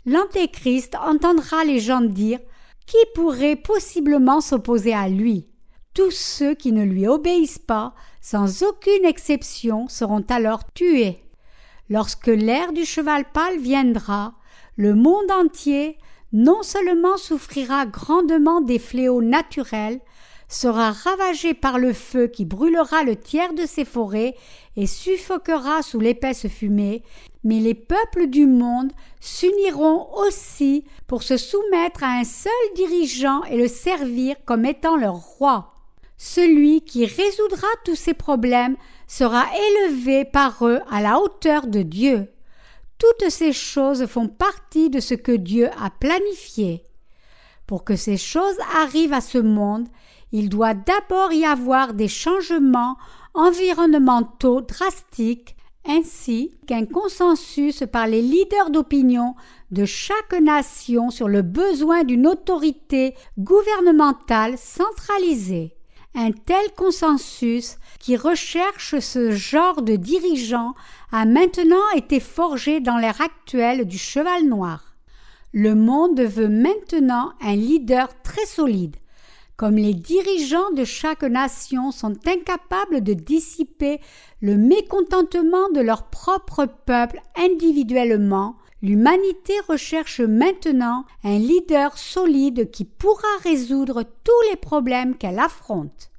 L'Antéchrist 0.06 0.94
entendra 0.94 1.62
les 1.64 1.78
gens 1.78 2.00
dire 2.00 2.38
Qui 2.86 2.96
pourrait 3.14 3.56
possiblement 3.56 4.40
s'opposer 4.40 4.94
à 4.94 5.10
lui? 5.10 5.49
Tous 5.92 6.12
ceux 6.12 6.54
qui 6.54 6.72
ne 6.72 6.84
lui 6.84 7.08
obéissent 7.08 7.58
pas, 7.58 7.94
sans 8.20 8.62
aucune 8.62 9.04
exception, 9.04 9.88
seront 9.88 10.24
alors 10.28 10.62
tués. 10.72 11.24
Lorsque 11.88 12.28
l'ère 12.28 12.72
du 12.72 12.84
cheval 12.84 13.24
pâle 13.32 13.58
viendra, 13.58 14.34
le 14.76 14.94
monde 14.94 15.30
entier 15.32 15.98
non 16.32 16.62
seulement 16.62 17.16
souffrira 17.16 17.86
grandement 17.86 18.60
des 18.60 18.78
fléaux 18.78 19.20
naturels, 19.20 20.00
sera 20.48 20.92
ravagé 20.92 21.54
par 21.54 21.78
le 21.78 21.92
feu 21.92 22.26
qui 22.28 22.44
brûlera 22.44 23.02
le 23.02 23.16
tiers 23.16 23.54
de 23.54 23.66
ses 23.66 23.84
forêts 23.84 24.36
et 24.76 24.86
suffoquera 24.86 25.82
sous 25.82 26.00
l'épaisse 26.00 26.48
fumée, 26.48 27.02
mais 27.44 27.58
les 27.60 27.74
peuples 27.74 28.26
du 28.26 28.46
monde 28.46 28.92
s'uniront 29.20 30.08
aussi 30.16 30.84
pour 31.06 31.22
se 31.22 31.36
soumettre 31.36 32.04
à 32.04 32.18
un 32.18 32.24
seul 32.24 32.52
dirigeant 32.74 33.42
et 33.44 33.56
le 33.56 33.68
servir 33.68 34.36
comme 34.44 34.64
étant 34.64 34.96
leur 34.96 35.14
roi. 35.14 35.79
Celui 36.22 36.82
qui 36.82 37.06
résoudra 37.06 37.66
tous 37.86 37.94
ces 37.94 38.12
problèmes 38.12 38.76
sera 39.06 39.46
élevé 39.56 40.26
par 40.26 40.66
eux 40.66 40.80
à 40.90 41.00
la 41.00 41.18
hauteur 41.18 41.66
de 41.66 41.80
Dieu. 41.80 42.28
Toutes 42.98 43.30
ces 43.30 43.54
choses 43.54 44.04
font 44.04 44.28
partie 44.28 44.90
de 44.90 45.00
ce 45.00 45.14
que 45.14 45.32
Dieu 45.32 45.70
a 45.82 45.88
planifié. 45.88 46.84
Pour 47.66 47.84
que 47.84 47.96
ces 47.96 48.18
choses 48.18 48.58
arrivent 48.76 49.14
à 49.14 49.22
ce 49.22 49.38
monde, 49.38 49.88
il 50.30 50.50
doit 50.50 50.74
d'abord 50.74 51.32
y 51.32 51.46
avoir 51.46 51.94
des 51.94 52.06
changements 52.06 52.98
environnementaux 53.32 54.60
drastiques 54.60 55.56
ainsi 55.88 56.54
qu'un 56.66 56.84
consensus 56.84 57.82
par 57.90 58.06
les 58.06 58.20
leaders 58.20 58.68
d'opinion 58.68 59.36
de 59.70 59.86
chaque 59.86 60.38
nation 60.38 61.08
sur 61.08 61.28
le 61.28 61.40
besoin 61.40 62.04
d'une 62.04 62.26
autorité 62.26 63.14
gouvernementale 63.38 64.58
centralisée. 64.58 65.79
Un 66.14 66.32
tel 66.32 66.72
consensus 66.76 67.76
qui 68.00 68.16
recherche 68.16 68.98
ce 68.98 69.30
genre 69.30 69.82
de 69.82 69.94
dirigeant 69.94 70.74
a 71.12 71.24
maintenant 71.24 71.88
été 71.94 72.18
forgé 72.18 72.80
dans 72.80 72.98
l'ère 72.98 73.20
actuelle 73.20 73.84
du 73.84 73.96
cheval 73.96 74.44
noir. 74.44 74.96
Le 75.52 75.74
monde 75.74 76.20
veut 76.20 76.48
maintenant 76.48 77.32
un 77.40 77.54
leader 77.54 78.08
très 78.22 78.46
solide. 78.46 78.96
Comme 79.56 79.76
les 79.76 79.94
dirigeants 79.94 80.70
de 80.74 80.84
chaque 80.84 81.22
nation 81.22 81.92
sont 81.92 82.16
incapables 82.26 83.02
de 83.02 83.12
dissiper 83.12 84.00
le 84.40 84.56
mécontentement 84.56 85.68
de 85.74 85.80
leur 85.80 86.08
propre 86.08 86.66
peuple 86.86 87.20
individuellement, 87.36 88.56
L'humanité 88.82 89.52
recherche 89.68 90.20
maintenant 90.20 91.04
un 91.22 91.38
leader 91.38 91.98
solide 91.98 92.70
qui 92.70 92.84
pourra 92.86 93.28
résoudre 93.42 94.04
tous 94.24 94.50
les 94.50 94.56
problèmes 94.56 95.16
qu'elle 95.16 95.38
affronte. 95.38 96.10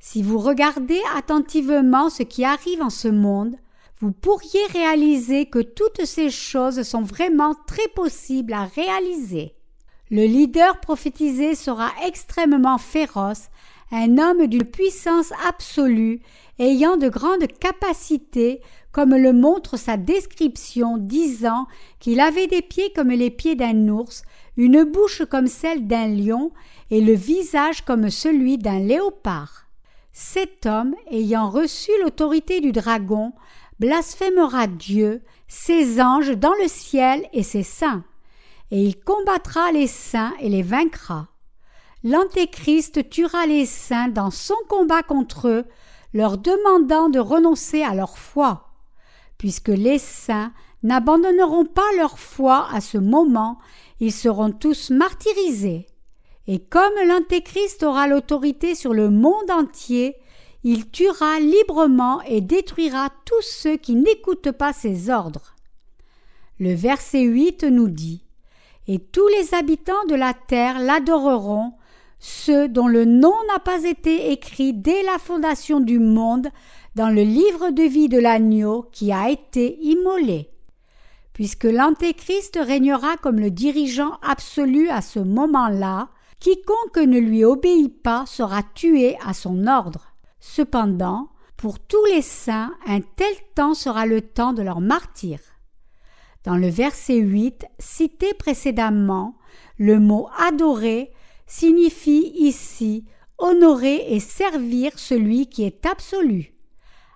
Si 0.00 0.22
vous 0.22 0.38
regardez 0.38 1.00
attentivement 1.14 2.08
ce 2.08 2.22
qui 2.22 2.44
arrive 2.44 2.80
en 2.80 2.90
ce 2.90 3.08
monde, 3.08 3.56
vous 4.00 4.12
pourriez 4.12 4.64
réaliser 4.72 5.46
que 5.46 5.58
toutes 5.58 6.04
ces 6.04 6.30
choses 6.30 6.82
sont 6.82 7.02
vraiment 7.02 7.54
très 7.66 7.88
possibles 7.88 8.52
à 8.52 8.64
réaliser. 8.64 9.54
Le 10.10 10.24
leader 10.24 10.80
prophétisé 10.80 11.54
sera 11.54 11.90
extrêmement 12.06 12.78
féroce, 12.78 13.48
un 13.90 14.18
homme 14.18 14.46
d'une 14.46 14.66
puissance 14.66 15.32
absolue, 15.46 16.20
ayant 16.58 16.96
de 16.96 17.08
grandes 17.08 17.46
capacités, 17.46 18.60
comme 18.92 19.14
le 19.14 19.32
montre 19.32 19.76
sa 19.76 19.96
description, 19.96 20.96
disant 20.96 21.66
qu'il 22.00 22.20
avait 22.20 22.46
des 22.46 22.62
pieds 22.62 22.92
comme 22.94 23.10
les 23.10 23.30
pieds 23.30 23.56
d'un 23.56 23.88
ours, 23.88 24.22
une 24.56 24.84
bouche 24.84 25.24
comme 25.30 25.48
celle 25.48 25.86
d'un 25.86 26.08
lion, 26.08 26.52
et 26.90 27.00
le 27.00 27.12
visage 27.12 27.84
comme 27.84 28.10
celui 28.10 28.58
d'un 28.58 28.78
léopard. 28.78 29.66
Cet 30.12 30.64
homme, 30.64 30.94
ayant 31.10 31.50
reçu 31.50 31.90
l'autorité 32.02 32.60
du 32.60 32.72
dragon, 32.72 33.32
blasphémera 33.80 34.66
Dieu, 34.66 35.22
ses 35.48 36.00
anges 36.00 36.36
dans 36.36 36.54
le 36.54 36.68
ciel 36.68 37.26
et 37.32 37.42
ses 37.42 37.62
saints, 37.62 38.04
et 38.70 38.82
il 38.82 38.98
combattra 38.98 39.72
les 39.72 39.86
saints 39.86 40.32
et 40.40 40.48
les 40.48 40.62
vaincra. 40.62 41.28
L'Antéchrist 42.02 43.08
tuera 43.10 43.46
les 43.46 43.66
saints 43.66 44.08
dans 44.08 44.30
son 44.30 44.56
combat 44.68 45.02
contre 45.02 45.48
eux, 45.48 45.64
leur 46.12 46.38
demandant 46.38 47.08
de 47.08 47.18
renoncer 47.18 47.82
à 47.82 47.94
leur 47.94 48.18
foi 48.18 48.66
puisque 49.38 49.68
les 49.68 49.98
saints 49.98 50.52
n'abandonneront 50.82 51.64
pas 51.64 51.88
leur 51.96 52.18
foi 52.18 52.68
à 52.72 52.80
ce 52.80 52.98
moment, 52.98 53.58
ils 54.00 54.12
seront 54.12 54.52
tous 54.52 54.90
martyrisés. 54.90 55.86
Et 56.46 56.60
comme 56.60 56.94
l'Antéchrist 57.06 57.82
aura 57.82 58.06
l'autorité 58.06 58.74
sur 58.74 58.94
le 58.94 59.10
monde 59.10 59.50
entier, 59.50 60.16
il 60.62 60.90
tuera 60.90 61.40
librement 61.40 62.22
et 62.22 62.40
détruira 62.40 63.10
tous 63.24 63.42
ceux 63.42 63.76
qui 63.76 63.94
n'écoutent 63.94 64.52
pas 64.52 64.72
ses 64.72 65.10
ordres. 65.10 65.54
Le 66.58 66.72
verset 66.72 67.22
8 67.22 67.64
nous 67.64 67.88
dit 67.88 68.22
Et 68.86 68.98
tous 68.98 69.26
les 69.28 69.54
habitants 69.54 70.04
de 70.08 70.14
la 70.14 70.34
terre 70.34 70.78
l'adoreront, 70.78 71.72
ceux 72.18 72.68
dont 72.68 72.88
le 72.88 73.04
nom 73.04 73.34
n'a 73.52 73.58
pas 73.58 73.84
été 73.84 74.32
écrit 74.32 74.72
dès 74.72 75.02
la 75.02 75.18
fondation 75.18 75.80
du 75.80 75.98
monde 75.98 76.48
dans 76.94 77.10
le 77.10 77.22
livre 77.22 77.70
de 77.70 77.82
vie 77.82 78.08
de 78.08 78.18
l'agneau 78.18 78.88
qui 78.92 79.12
a 79.12 79.28
été 79.28 79.78
immolé. 79.82 80.50
Puisque 81.32 81.64
l'Antéchrist 81.64 82.58
régnera 82.60 83.18
comme 83.18 83.38
le 83.38 83.50
dirigeant 83.50 84.18
absolu 84.22 84.88
à 84.88 85.02
ce 85.02 85.18
moment-là, 85.18 86.08
quiconque 86.40 86.96
ne 86.96 87.18
lui 87.18 87.44
obéit 87.44 88.02
pas 88.02 88.24
sera 88.26 88.62
tué 88.62 89.18
à 89.24 89.34
son 89.34 89.66
ordre. 89.66 90.14
Cependant, 90.40 91.28
pour 91.56 91.78
tous 91.78 92.04
les 92.06 92.22
saints, 92.22 92.72
un 92.86 93.00
tel 93.00 93.32
temps 93.54 93.74
sera 93.74 94.06
le 94.06 94.22
temps 94.22 94.52
de 94.52 94.62
leur 94.62 94.80
martyr. 94.80 95.38
Dans 96.44 96.56
le 96.56 96.68
verset 96.68 97.16
8, 97.16 97.66
cité 97.78 98.32
précédemment, 98.32 99.36
le 99.78 99.98
mot 99.98 100.28
adorer 100.38 101.12
signifie 101.46 102.32
ici 102.34 103.04
honorer 103.38 104.14
et 104.14 104.20
servir 104.20 104.98
celui 104.98 105.46
qui 105.46 105.64
est 105.64 105.86
absolu. 105.86 106.54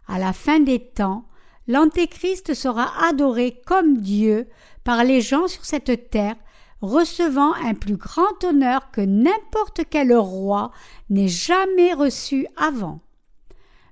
À 0.07 0.19
la 0.19 0.33
fin 0.33 0.61
des 0.61 0.81
temps, 0.81 1.25
l'Antéchrist 1.67 2.55
sera 2.55 2.91
adoré 3.07 3.61
comme 3.67 3.99
Dieu 3.99 4.49
par 4.85 5.05
les 5.05 5.21
gens 5.21 5.47
sur 5.47 5.65
cette 5.65 6.11
terre, 6.11 6.37
recevant 6.81 7.53
un 7.55 7.75
plus 7.75 7.97
grand 7.97 8.43
honneur 8.45 8.91
que 8.91 9.01
n'importe 9.01 9.83
quel 9.89 10.17
roi 10.17 10.73
n'ait 11.11 11.29
jamais 11.29 11.93
reçu 11.93 12.47
avant. 12.57 13.01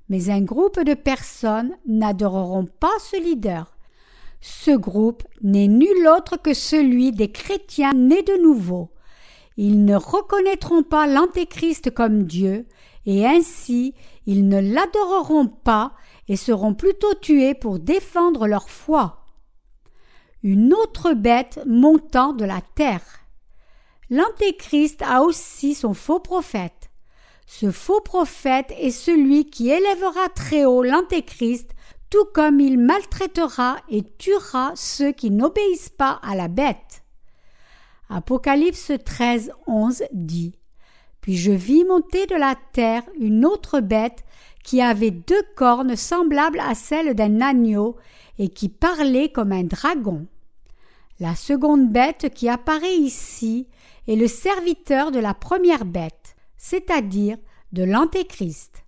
Mais 0.08 0.30
un 0.30 0.40
groupe 0.40 0.80
de 0.80 0.94
personnes 0.94 1.76
n'adoreront 1.86 2.64
pas 2.64 2.98
ce 2.98 3.22
leader. 3.22 3.76
Ce 4.40 4.70
groupe 4.70 5.22
n'est 5.42 5.68
nul 5.68 6.08
autre 6.08 6.40
que 6.40 6.54
celui 6.54 7.12
des 7.12 7.30
chrétiens 7.30 7.92
nés 7.92 8.22
de 8.22 8.42
nouveau. 8.42 8.90
Ils 9.60 9.84
ne 9.84 9.96
reconnaîtront 9.96 10.84
pas 10.84 11.08
l'Antéchrist 11.08 11.90
comme 11.90 12.22
Dieu, 12.22 12.68
et 13.06 13.26
ainsi 13.26 13.92
ils 14.24 14.46
ne 14.46 14.60
l'adoreront 14.60 15.48
pas 15.48 15.94
et 16.28 16.36
seront 16.36 16.74
plutôt 16.74 17.12
tués 17.14 17.54
pour 17.54 17.80
défendre 17.80 18.46
leur 18.46 18.70
foi. 18.70 19.26
Une 20.44 20.72
autre 20.72 21.12
bête 21.12 21.58
montant 21.66 22.34
de 22.34 22.44
la 22.44 22.60
terre. 22.76 23.02
L'Antéchrist 24.10 25.02
a 25.02 25.22
aussi 25.22 25.74
son 25.74 25.92
faux 25.92 26.20
prophète. 26.20 26.90
Ce 27.44 27.72
faux 27.72 28.00
prophète 28.00 28.72
est 28.78 28.92
celui 28.92 29.50
qui 29.50 29.70
élèvera 29.70 30.28
très 30.36 30.66
haut 30.66 30.84
l'Antéchrist, 30.84 31.72
tout 32.10 32.26
comme 32.32 32.60
il 32.60 32.78
maltraitera 32.78 33.78
et 33.88 34.04
tuera 34.04 34.70
ceux 34.76 35.10
qui 35.10 35.32
n'obéissent 35.32 35.88
pas 35.90 36.20
à 36.22 36.36
la 36.36 36.46
bête. 36.46 37.02
Apocalypse 38.10 38.92
13, 39.04 39.52
11 39.66 40.04
dit 40.12 40.54
Puis 41.20 41.36
je 41.36 41.52
vis 41.52 41.84
monter 41.84 42.24
de 42.26 42.36
la 42.36 42.54
terre 42.72 43.02
une 43.20 43.44
autre 43.44 43.80
bête 43.80 44.24
qui 44.64 44.80
avait 44.80 45.10
deux 45.10 45.42
cornes 45.56 45.94
semblables 45.94 46.60
à 46.60 46.74
celles 46.74 47.14
d'un 47.14 47.42
agneau 47.42 47.96
et 48.38 48.48
qui 48.48 48.70
parlait 48.70 49.30
comme 49.30 49.52
un 49.52 49.64
dragon. 49.64 50.26
La 51.20 51.34
seconde 51.34 51.90
bête 51.90 52.30
qui 52.34 52.48
apparaît 52.48 52.96
ici 52.96 53.66
est 54.06 54.16
le 54.16 54.26
serviteur 54.26 55.10
de 55.10 55.18
la 55.18 55.34
première 55.34 55.84
bête, 55.84 56.34
c'est-à-dire 56.56 57.36
de 57.72 57.84
l'Antéchrist. 57.84 58.84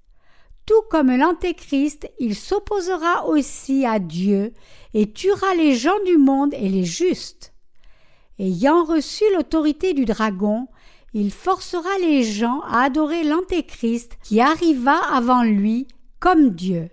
Tout 0.65 0.83
comme 0.91 1.15
l'Antéchrist, 1.15 2.11
il 2.19 2.35
s'opposera 2.35 3.27
aussi 3.27 3.85
à 3.85 3.99
Dieu 3.99 4.55
et 4.95 5.13
tuera 5.13 5.55
les 5.57 5.75
gens 5.75 6.03
du 6.07 6.17
monde 6.17 6.55
et 6.55 6.71
les 6.71 6.85
justes. 6.85 7.53
Ayant 8.41 8.85
reçu 8.85 9.23
l'autorité 9.35 9.93
du 9.93 10.07
dragon, 10.07 10.67
il 11.13 11.31
forcera 11.31 11.99
les 12.01 12.23
gens 12.23 12.63
à 12.63 12.85
adorer 12.85 13.23
l'Antéchrist 13.23 14.17
qui 14.23 14.41
arriva 14.41 14.97
avant 15.13 15.43
lui 15.43 15.87
comme 16.21 16.49
Dieu. 16.49 16.89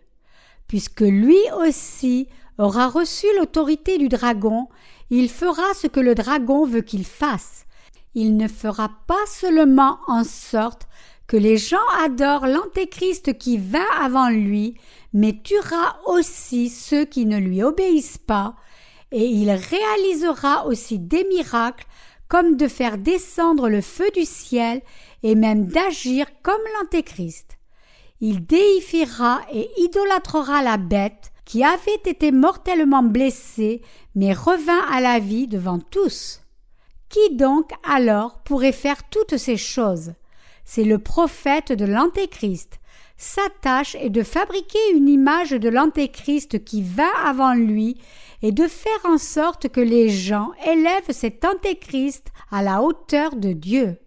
Puisque 0.67 0.99
lui 0.99 1.39
aussi 1.57 2.27
aura 2.57 2.89
reçu 2.89 3.27
l'autorité 3.37 3.97
du 3.97 4.09
dragon, 4.09 4.67
il 5.09 5.29
fera 5.29 5.73
ce 5.73 5.87
que 5.87 6.01
le 6.01 6.15
dragon 6.15 6.65
veut 6.65 6.81
qu'il 6.81 7.05
fasse. 7.05 7.65
Il 8.13 8.35
ne 8.35 8.49
fera 8.49 8.91
pas 9.07 9.25
seulement 9.25 9.99
en 10.07 10.25
sorte 10.25 10.89
que 11.27 11.37
les 11.37 11.55
gens 11.55 11.77
adorent 12.01 12.47
l'Antéchrist 12.47 13.37
qui 13.37 13.57
vint 13.57 13.79
avant 13.97 14.27
lui, 14.27 14.75
mais 15.13 15.39
tuera 15.41 15.97
aussi 16.07 16.67
ceux 16.67 17.05
qui 17.05 17.25
ne 17.25 17.37
lui 17.37 17.63
obéissent 17.63 18.17
pas, 18.17 18.57
et 19.11 19.25
il 19.25 19.49
réalisera 19.51 20.67
aussi 20.67 20.99
des 20.99 21.23
miracles 21.25 21.85
comme 22.27 22.57
de 22.57 22.67
faire 22.67 22.97
descendre 22.97 23.69
le 23.69 23.81
feu 23.81 24.09
du 24.13 24.25
ciel 24.25 24.81
et 25.23 25.35
même 25.35 25.67
d'agir 25.67 26.25
comme 26.43 26.61
l'Antéchrist. 26.79 27.57
Il 28.19 28.45
déifiera 28.45 29.41
et 29.51 29.69
idolâtrera 29.77 30.61
la 30.61 30.77
bête 30.77 31.31
qui 31.45 31.63
avait 31.63 32.01
été 32.05 32.31
mortellement 32.31 33.03
blessée 33.03 33.81
mais 34.15 34.33
revint 34.33 34.85
à 34.91 34.99
la 34.99 35.19
vie 35.19 35.47
devant 35.47 35.79
tous. 35.79 36.41
Qui 37.09 37.35
donc 37.35 37.71
alors 37.89 38.39
pourrait 38.39 38.73
faire 38.73 39.07
toutes 39.09 39.37
ces 39.37 39.55
choses? 39.55 40.13
C'est 40.65 40.83
le 40.83 40.99
prophète 40.99 41.71
de 41.71 41.85
l'Antéchrist. 41.85 42.79
Sa 43.15 43.43
tâche 43.61 43.95
est 43.95 44.09
de 44.09 44.23
fabriquer 44.23 44.91
une 44.93 45.07
image 45.07 45.51
de 45.51 45.69
l'Antéchrist 45.69 46.63
qui 46.65 46.83
vint 46.83 47.05
avant 47.23 47.53
lui 47.53 47.97
et 48.41 48.51
de 48.51 48.67
faire 48.67 49.05
en 49.05 49.17
sorte 49.17 49.69
que 49.69 49.81
les 49.81 50.09
gens 50.09 50.51
élèvent 50.65 51.11
cet 51.11 51.43
Antéchrist 51.45 52.27
à 52.51 52.61
la 52.61 52.81
hauteur 52.81 53.35
de 53.35 53.53
Dieu. 53.53 53.97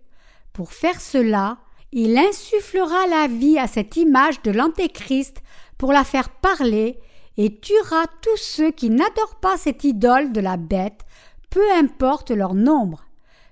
Pour 0.52 0.72
faire 0.72 1.00
cela, 1.00 1.58
il 1.92 2.16
insufflera 2.16 3.06
la 3.08 3.26
vie 3.26 3.58
à 3.58 3.66
cette 3.66 3.96
image 3.96 4.42
de 4.42 4.52
l'Antéchrist 4.52 5.42
pour 5.78 5.92
la 5.92 6.04
faire 6.04 6.30
parler 6.30 6.98
et 7.36 7.58
tuera 7.58 8.04
tous 8.22 8.36
ceux 8.36 8.70
qui 8.70 8.90
n'adorent 8.90 9.40
pas 9.40 9.56
cette 9.56 9.84
idole 9.84 10.32
de 10.32 10.40
la 10.40 10.56
bête, 10.56 11.00
peu 11.48 11.64
importe 11.72 12.30
leur 12.30 12.54
nombre. 12.54 13.06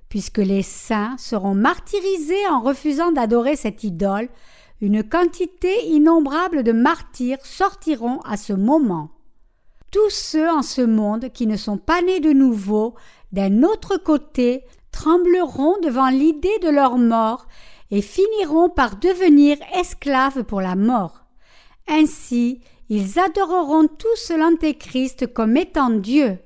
Puisque 0.08 0.38
les 0.38 0.62
saints 0.62 1.16
seront 1.18 1.54
martyrisés 1.54 2.46
en 2.50 2.60
refusant 2.60 3.12
d'adorer 3.12 3.56
cette 3.56 3.84
idole, 3.84 4.28
une 4.80 5.02
quantité 5.02 5.86
innombrable 5.86 6.62
de 6.62 6.72
martyrs 6.72 7.44
sortiront 7.44 8.20
à 8.20 8.36
ce 8.36 8.52
moment. 8.52 9.10
Tous 9.90 10.10
ceux 10.10 10.48
en 10.48 10.62
ce 10.62 10.82
monde 10.82 11.30
qui 11.32 11.46
ne 11.46 11.56
sont 11.56 11.78
pas 11.78 12.02
nés 12.02 12.20
de 12.20 12.32
nouveau, 12.32 12.94
d'un 13.32 13.62
autre 13.62 13.96
côté, 13.96 14.64
trembleront 14.92 15.76
devant 15.82 16.08
l'idée 16.08 16.58
de 16.62 16.68
leur 16.68 16.98
mort 16.98 17.46
et 17.90 18.02
finiront 18.02 18.68
par 18.68 18.96
devenir 18.96 19.56
esclaves 19.74 20.44
pour 20.44 20.60
la 20.60 20.74
mort. 20.74 21.24
Ainsi, 21.88 22.60
ils 22.90 23.18
adoreront 23.18 23.86
tous 23.86 24.30
l'Antéchrist 24.30 25.32
comme 25.32 25.56
étant 25.56 25.90
Dieu. 25.90 26.38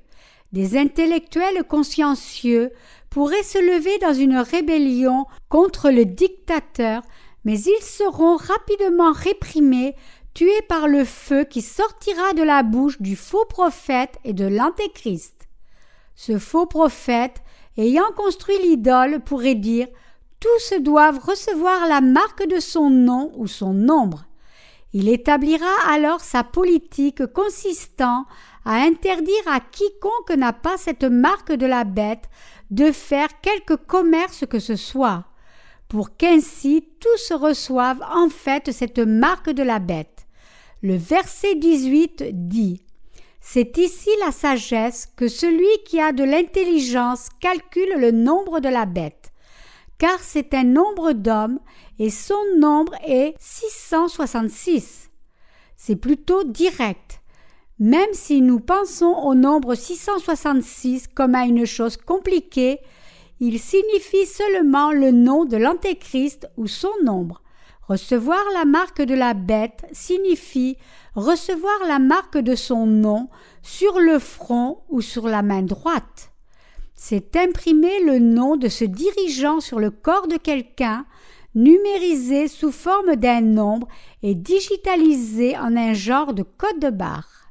Des 0.53 0.77
intellectuels 0.77 1.63
consciencieux 1.65 2.71
pourraient 3.09 3.43
se 3.43 3.57
lever 3.57 3.97
dans 3.99 4.13
une 4.13 4.37
rébellion 4.37 5.25
contre 5.49 5.89
le 5.89 6.05
dictateur, 6.05 7.01
mais 7.43 7.59
ils 7.59 7.83
seront 7.83 8.37
rapidement 8.37 9.11
réprimés 9.11 9.95
tué 10.33 10.61
par 10.67 10.87
le 10.87 11.05
feu 11.05 11.43
qui 11.43 11.61
sortira 11.61 12.33
de 12.33 12.43
la 12.43 12.63
bouche 12.63 13.01
du 13.01 13.15
faux 13.15 13.45
prophète 13.45 14.17
et 14.23 14.33
de 14.33 14.45
l'antéchrist. 14.45 15.47
Ce 16.15 16.37
faux 16.37 16.65
prophète, 16.65 17.41
ayant 17.77 18.11
construit 18.15 18.57
l'idole, 18.61 19.19
pourrait 19.19 19.55
dire 19.55 19.87
Tous 20.39 20.73
doivent 20.79 21.19
recevoir 21.19 21.87
la 21.87 22.01
marque 22.01 22.47
de 22.47 22.59
son 22.59 22.89
nom 22.89 23.31
ou 23.35 23.47
son 23.47 23.73
nombre. 23.73 24.25
Il 24.93 25.09
établira 25.09 25.71
alors 25.89 26.21
sa 26.21 26.43
politique 26.43 27.25
consistant 27.27 28.25
à 28.63 28.75
interdire 28.75 29.47
à 29.47 29.59
quiconque 29.59 30.37
n'a 30.37 30.53
pas 30.53 30.77
cette 30.77 31.03
marque 31.03 31.51
de 31.51 31.65
la 31.65 31.83
bête 31.83 32.29
de 32.69 32.91
faire 32.91 33.41
quelque 33.41 33.73
commerce 33.73 34.45
que 34.45 34.59
ce 34.59 34.75
soit, 34.75 35.25
pour 35.87 36.15
qu'ainsi 36.15 36.87
tous 36.99 37.33
reçoivent 37.35 38.03
en 38.11 38.29
fait 38.29 38.71
cette 38.71 38.99
marque 38.99 39.49
de 39.49 39.63
la 39.63 39.79
bête. 39.79 40.12
Le 40.85 40.97
verset 40.97 41.55
18 41.55 42.25
dit 42.49 42.81
C'est 43.39 43.77
ici 43.77 44.09
la 44.19 44.33
sagesse 44.33 45.07
que 45.15 45.29
celui 45.29 45.65
qui 45.85 46.01
a 46.01 46.11
de 46.11 46.25
l'intelligence 46.25 47.29
calcule 47.39 47.93
le 47.99 48.11
nombre 48.11 48.59
de 48.59 48.67
la 48.67 48.85
bête, 48.85 49.31
car 49.97 50.19
c'est 50.19 50.53
un 50.53 50.65
nombre 50.65 51.13
d'hommes 51.13 51.61
et 51.99 52.09
son 52.09 52.41
nombre 52.57 52.95
est 53.07 53.33
666. 53.39 55.09
C'est 55.77 55.95
plutôt 55.95 56.43
direct. 56.43 57.21
Même 57.79 58.11
si 58.11 58.41
nous 58.41 58.59
pensons 58.59 59.15
au 59.23 59.35
nombre 59.35 59.75
666 59.75 61.07
comme 61.15 61.35
à 61.35 61.45
une 61.45 61.65
chose 61.65 61.95
compliquée, 61.95 62.79
il 63.39 63.57
signifie 63.57 64.25
seulement 64.25 64.91
le 64.91 65.11
nom 65.11 65.45
de 65.45 65.55
l'Antéchrist 65.55 66.49
ou 66.57 66.67
son 66.67 66.91
nombre. 67.05 67.42
Recevoir 67.87 68.43
la 68.53 68.65
marque 68.65 69.01
de 69.01 69.13
la 69.13 69.33
bête 69.33 69.85
signifie 69.91 70.77
recevoir 71.15 71.85
la 71.87 71.99
marque 71.99 72.37
de 72.37 72.55
son 72.55 72.85
nom 72.85 73.29
sur 73.61 73.99
le 73.99 74.19
front 74.19 74.83
ou 74.89 75.01
sur 75.01 75.27
la 75.27 75.41
main 75.41 75.61
droite. 75.61 76.31
C'est 76.95 77.35
imprimer 77.35 78.01
le 78.03 78.19
nom 78.19 78.55
de 78.55 78.69
ce 78.69 78.85
dirigeant 78.85 79.59
sur 79.59 79.79
le 79.79 79.91
corps 79.91 80.27
de 80.27 80.37
quelqu'un, 80.37 81.05
numérisé 81.55 82.47
sous 82.47 82.71
forme 82.71 83.17
d'un 83.17 83.41
nombre 83.41 83.87
et 84.23 84.33
digitalisé 84.33 85.57
en 85.57 85.75
un 85.75 85.93
genre 85.93 86.33
de 86.33 86.43
code 86.43 86.79
de 86.79 86.89
barre. 86.89 87.49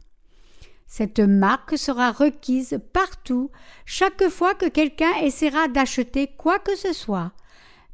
Cette 0.87 1.21
marque 1.21 1.79
sera 1.79 2.11
requise 2.11 2.81
partout 2.93 3.51
chaque 3.85 4.29
fois 4.29 4.55
que 4.55 4.69
quelqu'un 4.69 5.13
essaiera 5.23 5.69
d'acheter 5.69 6.29
quoi 6.37 6.59
que 6.59 6.77
ce 6.77 6.93
soit. 6.93 7.33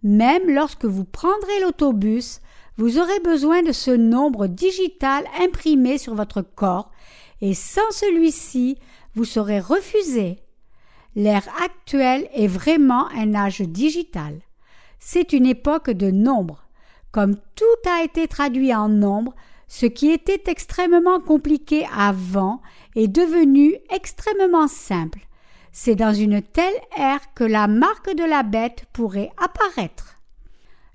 Même 0.03 0.49
lorsque 0.49 0.85
vous 0.85 1.05
prendrez 1.05 1.61
l'autobus, 1.61 2.41
vous 2.77 2.99
aurez 2.99 3.21
besoin 3.21 3.63
de 3.63 3.73
ce 3.73 3.91
nombre 3.91 4.47
digital 4.47 5.25
imprimé 5.41 5.99
sur 5.99 6.15
votre 6.15 6.43
corps, 6.43 6.91
et 7.41 7.55
sans 7.55 7.91
celui-ci, 7.91 8.79
vous 9.15 9.25
serez 9.25 9.59
refusé. 9.59 10.39
L'ère 11.17 11.49
actuelle 11.65 12.29
est 12.35 12.47
vraiment 12.47 13.09
un 13.09 13.35
âge 13.35 13.61
digital. 13.61 14.39
C'est 15.01 15.33
une 15.33 15.47
époque 15.47 15.91
de 15.91 16.11
nombre. 16.11 16.69
Comme 17.11 17.37
tout 17.57 17.91
a 17.91 18.05
été 18.05 18.29
traduit 18.29 18.75
en 18.75 18.89
nombre, 18.89 19.35
ce 19.67 19.87
qui 19.87 20.11
était 20.11 20.45
extrêmement 20.47 21.21
compliqué 21.21 21.87
avant 21.97 22.61
est 22.95 23.09
devenu 23.09 23.75
extrêmement 23.91 24.69
simple. 24.69 25.28
C'est 25.81 25.95
dans 25.95 26.13
une 26.13 26.43
telle 26.43 26.75
ère 26.97 27.33
que 27.35 27.45
la 27.45 27.69
marque 27.69 28.13
de 28.13 28.25
la 28.25 28.43
bête 28.43 28.87
pourrait 28.93 29.31
apparaître. 29.37 30.19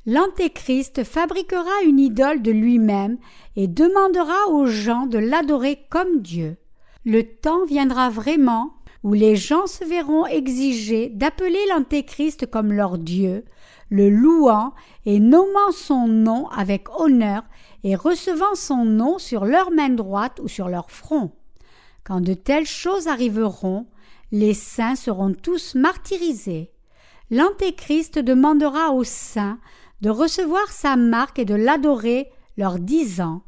L'Antéchrist 0.05 1.05
fabriquera 1.05 1.83
une 1.85 2.01
idole 2.01 2.41
de 2.41 2.51
lui-même 2.51 3.17
et 3.55 3.69
demandera 3.69 4.49
aux 4.49 4.65
gens 4.65 5.05
de 5.05 5.17
l'adorer 5.17 5.79
comme 5.89 6.19
Dieu. 6.21 6.57
Le 7.05 7.23
temps 7.23 7.63
viendra 7.63 8.09
vraiment 8.09 8.73
où 9.03 9.13
les 9.13 9.37
gens 9.37 9.67
se 9.67 9.85
verront 9.85 10.25
exiger 10.25 11.07
d'appeler 11.07 11.65
l'Antéchrist 11.69 12.45
comme 12.47 12.73
leur 12.73 12.97
Dieu, 12.97 13.45
le 13.89 14.09
louant 14.09 14.73
et 15.05 15.21
nommant 15.21 15.71
son 15.71 16.09
nom 16.09 16.49
avec 16.49 16.89
honneur 16.99 17.43
et 17.85 17.95
recevant 17.95 18.55
son 18.55 18.83
nom 18.83 19.17
sur 19.17 19.45
leur 19.45 19.71
main 19.71 19.91
droite 19.91 20.41
ou 20.43 20.49
sur 20.49 20.67
leur 20.67 20.91
front. 20.91 21.31
Quand 22.03 22.19
de 22.19 22.33
telles 22.33 22.65
choses 22.65 23.07
arriveront, 23.07 23.87
les 24.33 24.55
saints 24.55 24.95
seront 24.95 25.31
tous 25.31 25.75
martyrisés. 25.75 26.71
L'Antéchrist 27.29 28.17
demandera 28.17 28.91
aux 28.91 29.03
saints 29.03 29.59
de 30.01 30.09
recevoir 30.09 30.71
sa 30.71 30.95
marque 30.95 31.37
et 31.37 31.45
de 31.45 31.53
l'adorer, 31.53 32.31
leur 32.57 32.79
disant 32.79 33.43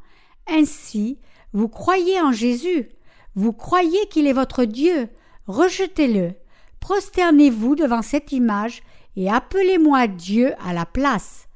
Ainsi, 0.48 1.19
vous 1.54 1.69
croyez 1.69 2.21
en 2.21 2.32
Jésus, 2.32 2.89
vous 3.34 3.52
croyez 3.52 4.06
qu'il 4.12 4.28
est 4.28 4.34
votre 4.34 4.63
Dieu, 4.63 5.10
rejetez-le, 5.48 6.36
prosternez-vous 6.82 7.76
devant 7.76 8.04
cette 8.04 8.32
image 8.32 8.84
et 9.15 9.28
appelez-moi 9.28 10.06
Dieu 10.06 10.54
à 10.63 10.71
la 10.71 10.86
place. 10.86 11.48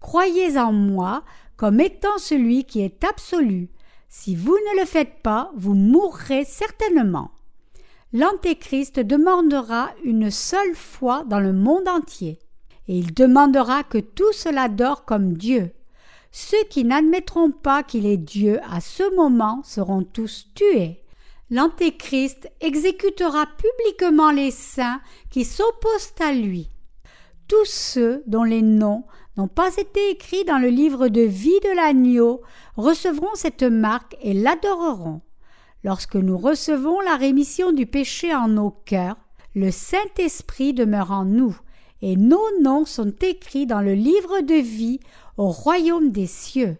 Croyez 0.00 0.58
en 0.58 0.72
moi 0.72 1.22
comme 1.56 1.78
étant 1.78 2.18
celui 2.18 2.64
qui 2.64 2.80
est 2.80 3.04
absolu. 3.04 3.70
Si 4.08 4.34
vous 4.34 4.56
ne 4.56 4.80
le 4.80 4.86
faites 4.86 5.22
pas, 5.22 5.52
vous 5.54 5.74
mourrez 5.74 6.44
certainement. 6.44 7.30
L'Antéchrist 8.14 9.00
demandera 9.00 9.90
une 10.04 10.30
seule 10.30 10.74
fois 10.74 11.24
dans 11.24 11.40
le 11.40 11.54
monde 11.54 11.88
entier, 11.88 12.38
et 12.86 12.98
il 12.98 13.14
demandera 13.14 13.84
que 13.84 13.96
tous 13.96 14.44
l'adorent 14.44 15.06
comme 15.06 15.32
Dieu. 15.32 15.70
Ceux 16.30 16.62
qui 16.68 16.84
n'admettront 16.84 17.50
pas 17.50 17.82
qu'il 17.82 18.04
est 18.04 18.18
Dieu 18.18 18.60
à 18.70 18.82
ce 18.82 19.14
moment 19.16 19.62
seront 19.64 20.02
tous 20.02 20.48
tués. 20.54 21.02
L'Antéchrist 21.50 22.50
exécutera 22.60 23.46
publiquement 23.46 24.30
les 24.30 24.50
saints 24.50 25.00
qui 25.30 25.44
s'opposent 25.44 26.12
à 26.20 26.32
lui. 26.32 26.68
Tous 27.48 27.64
ceux 27.64 28.22
dont 28.26 28.44
les 28.44 28.62
noms 28.62 29.04
n'ont 29.38 29.48
pas 29.48 29.74
été 29.76 30.10
écrits 30.10 30.44
dans 30.44 30.58
le 30.58 30.68
livre 30.68 31.08
de 31.08 31.22
vie 31.22 31.60
de 31.64 31.74
l'agneau 31.74 32.42
recevront 32.76 33.34
cette 33.34 33.62
marque 33.62 34.16
et 34.20 34.34
l'adoreront. 34.34 35.22
Lorsque 35.84 36.16
nous 36.16 36.38
recevons 36.38 37.00
la 37.00 37.16
rémission 37.16 37.72
du 37.72 37.86
péché 37.86 38.34
en 38.34 38.48
nos 38.48 38.70
cœurs, 38.70 39.16
le 39.54 39.70
Saint-Esprit 39.70 40.72
demeure 40.74 41.10
en 41.10 41.24
nous, 41.24 41.56
et 42.02 42.16
nos 42.16 42.60
noms 42.62 42.84
sont 42.84 43.12
écrits 43.20 43.66
dans 43.66 43.80
le 43.80 43.94
livre 43.94 44.40
de 44.40 44.54
vie 44.54 45.00
au 45.36 45.48
royaume 45.48 46.10
des 46.10 46.26
cieux. 46.26 46.76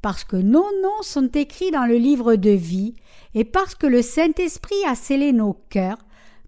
Parce 0.00 0.24
que 0.24 0.36
nos 0.36 0.66
noms 0.82 1.02
sont 1.02 1.28
écrits 1.28 1.70
dans 1.70 1.86
le 1.86 1.96
livre 1.96 2.36
de 2.36 2.50
vie, 2.50 2.94
et 3.34 3.44
parce 3.44 3.74
que 3.74 3.86
le 3.86 4.00
Saint-Esprit 4.00 4.82
a 4.86 4.94
scellé 4.94 5.32
nos 5.32 5.54
cœurs, 5.68 5.98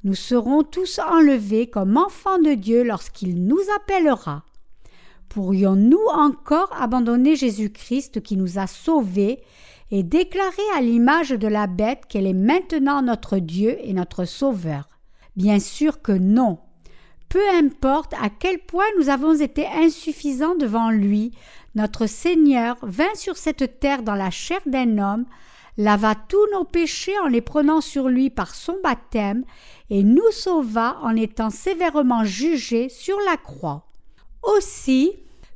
nous 0.05 0.14
serons 0.14 0.62
tous 0.62 0.99
enlevés 0.99 1.68
comme 1.68 1.97
enfants 1.97 2.38
de 2.38 2.55
Dieu 2.55 2.83
lorsqu'il 2.83 3.45
nous 3.45 3.61
appellera. 3.77 4.45
Pourrions-nous 5.29 6.05
encore 6.12 6.73
abandonner 6.79 7.37
Jésus-Christ 7.37 8.21
qui 8.23 8.37
nous 8.37 8.59
a 8.59 8.66
sauvés 8.66 9.42
et 9.92 10.02
déclarer 10.02 10.62
à 10.74 10.81
l'image 10.81 11.31
de 11.31 11.46
la 11.46 11.68
bête 11.68 12.07
qu'elle 12.09 12.26
est 12.26 12.33
maintenant 12.33 13.02
notre 13.02 13.38
Dieu 13.38 13.76
et 13.83 13.92
notre 13.92 14.24
Sauveur 14.24 14.88
Bien 15.37 15.61
sûr 15.61 16.02
que 16.02 16.12
non. 16.12 16.59
Peu 17.28 17.46
importe 17.55 18.14
à 18.14 18.28
quel 18.28 18.59
point 18.59 18.85
nous 18.98 19.09
avons 19.09 19.35
été 19.35 19.66
insuffisants 19.66 20.55
devant 20.55 20.90
lui, 20.90 21.33
notre 21.74 22.07
Seigneur 22.07 22.76
vint 22.83 23.14
sur 23.14 23.37
cette 23.37 23.81
terre 23.81 24.02
dans 24.02 24.14
la 24.14 24.31
chair 24.31 24.61
d'un 24.66 24.98
homme, 24.98 25.24
lava 25.78 26.14
tous 26.14 26.46
nos 26.52 26.64
péchés 26.64 27.18
en 27.24 27.28
les 27.28 27.40
prenant 27.40 27.81
sur 27.81 28.09
lui 28.09 28.28
par 28.28 28.55
son 28.55 28.76
baptême, 28.83 29.44
et 29.88 30.02
nous 30.02 30.31
sauva 30.31 30.98
en 31.02 31.16
étant 31.16 31.50
sévèrement 31.50 32.24
jugés 32.24 32.90
sur 32.90 33.16
la 33.26 33.38
croix. 33.38 33.87
Aussi, 34.42 35.12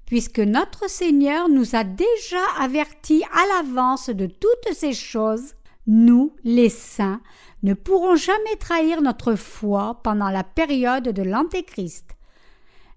puisque 0.07 0.39
notre 0.39 0.89
Seigneur 0.89 1.49
nous 1.49 1.75
a 1.75 1.85
déjà 1.85 2.43
avertis 2.59 3.25
à 3.33 3.47
l'avance 3.57 4.09
de 4.09 4.27
toutes 4.27 4.73
ces 4.73 4.93
choses, 4.93 5.55
nous, 5.87 6.33
les 6.45 6.69
saints, 6.69 7.21
ne 7.63 7.75
pourrons 7.75 8.17
jamais 8.17 8.57
trahir 8.59 9.03
notre 9.03 9.35
foi 9.35 10.01
pendant 10.03 10.31
la 10.31 10.45
période 10.45 11.09
de 11.09 11.23
l'Antéchrist. 11.23 12.17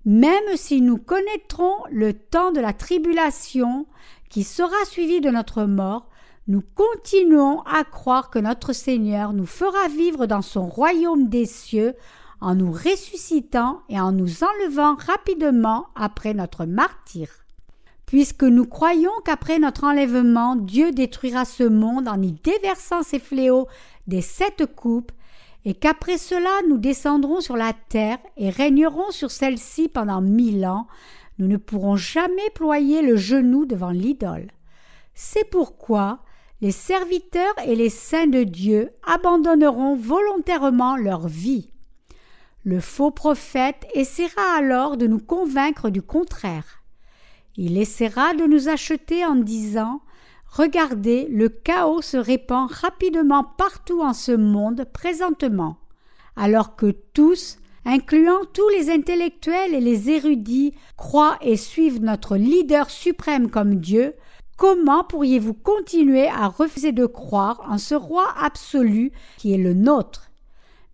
Même 0.06 0.56
si 0.56 0.82
nous 0.82 0.98
connaîtrons 0.98 1.76
le 1.92 2.14
temps 2.14 2.52
de 2.52 2.62
la 2.62 2.74
tribulation 2.74 3.86
qui 4.30 4.44
sera 4.44 4.86
suivi 4.86 5.22
de 5.22 5.30
notre 5.30 5.64
mort, 5.64 6.10
nous 6.48 6.62
continuons 6.62 7.62
à 7.62 7.84
croire 7.84 8.30
que 8.30 8.40
notre 8.40 8.74
Seigneur 8.74 9.34
nous 9.34 9.46
fera 9.46 9.88
vivre 9.88 10.26
dans 10.26 10.42
son 10.42 10.68
royaume 10.68 11.30
des 11.30 11.46
cieux 11.46 11.96
en 12.42 12.56
nous 12.56 12.72
ressuscitant 12.72 13.82
et 13.90 14.00
en 14.00 14.12
nous 14.12 14.44
enlevant 14.44 14.96
rapidement 14.96 15.88
après 15.96 16.34
notre 16.34 16.66
martyr. 16.66 17.30
Puisque 18.06 18.44
nous 18.44 18.66
croyons 18.66 19.12
qu'après 19.24 19.60
notre 19.60 19.84
enlèvement, 19.84 20.56
Dieu 20.56 20.92
détruira 20.92 21.46
ce 21.46 21.64
monde 21.64 22.08
en 22.08 22.22
y 22.22 22.32
déversant 22.32 23.04
ses 23.04 23.20
fléaux 23.20 23.68
des 24.08 24.22
sept 24.22 24.66
coupes, 24.76 25.12
et 25.66 25.74
qu'après 25.74 26.18
cela 26.18 26.50
nous 26.68 26.78
descendrons 26.78 27.42
sur 27.42 27.58
la 27.58 27.74
terre 27.74 28.18
et 28.38 28.50
régnerons 28.50 29.12
sur 29.12 29.30
celle-ci 29.30 29.90
pendant 29.90 30.22
mille 30.22 30.66
ans, 30.66 30.88
nous 31.38 31.48
ne 31.48 31.58
pourrons 31.58 31.98
jamais 31.98 32.50
ployer 32.56 33.02
le 33.02 33.16
genou 33.16 33.66
devant 33.66 33.92
l'idole. 33.92 34.52
C'est 35.14 35.50
pourquoi 35.50 36.20
les 36.62 36.72
serviteurs 36.72 37.54
et 37.66 37.76
les 37.76 37.90
saints 37.90 38.28
de 38.28 38.44
Dieu 38.44 38.92
abandonneront 39.04 39.96
volontairement 39.96 40.98
leur 40.98 41.28
vie. 41.28 41.72
Le 42.66 42.82
faux 42.82 43.12
prophète 43.12 43.88
essaiera 43.94 44.58
alors 44.58 44.98
de 44.98 45.08
nous 45.08 45.20
convaincre 45.20 45.90
du 45.90 46.02
contraire. 46.02 46.84
Il 47.56 47.78
essaiera 47.78 48.34
de 48.34 48.44
nous 48.44 48.68
acheter 48.68 49.26
en 49.26 49.36
disant 49.36 50.02
Regardez, 50.52 51.28
le 51.30 51.48
chaos 51.48 52.02
se 52.02 52.18
répand 52.18 52.70
rapidement 52.70 53.44
partout 53.44 54.02
en 54.02 54.14
ce 54.14 54.32
monde 54.32 54.86
présentement, 54.92 55.78
alors 56.36 56.76
que 56.76 56.92
tous, 57.14 57.60
incluant 57.86 58.44
tous 58.54 58.68
les 58.70 58.90
intellectuels 58.90 59.74
et 59.74 59.80
les 59.80 60.10
érudits, 60.10 60.74
croient 60.98 61.38
et 61.42 61.56
suivent 61.56 62.02
notre 62.02 62.36
leader 62.36 62.90
suprême 62.90 63.50
comme 63.50 63.76
Dieu, 63.76 64.16
comment 64.58 65.04
pourriez-vous 65.04 65.54
continuer 65.54 66.28
à 66.28 66.48
refuser 66.48 66.92
de 66.92 67.06
croire 67.06 67.62
en 67.70 67.78
ce 67.78 67.96
roi 67.96 68.26
absolu 68.42 69.12
qui 69.38 69.54
est 69.54 69.58
le 69.58 69.74
nôtre? 69.74 70.29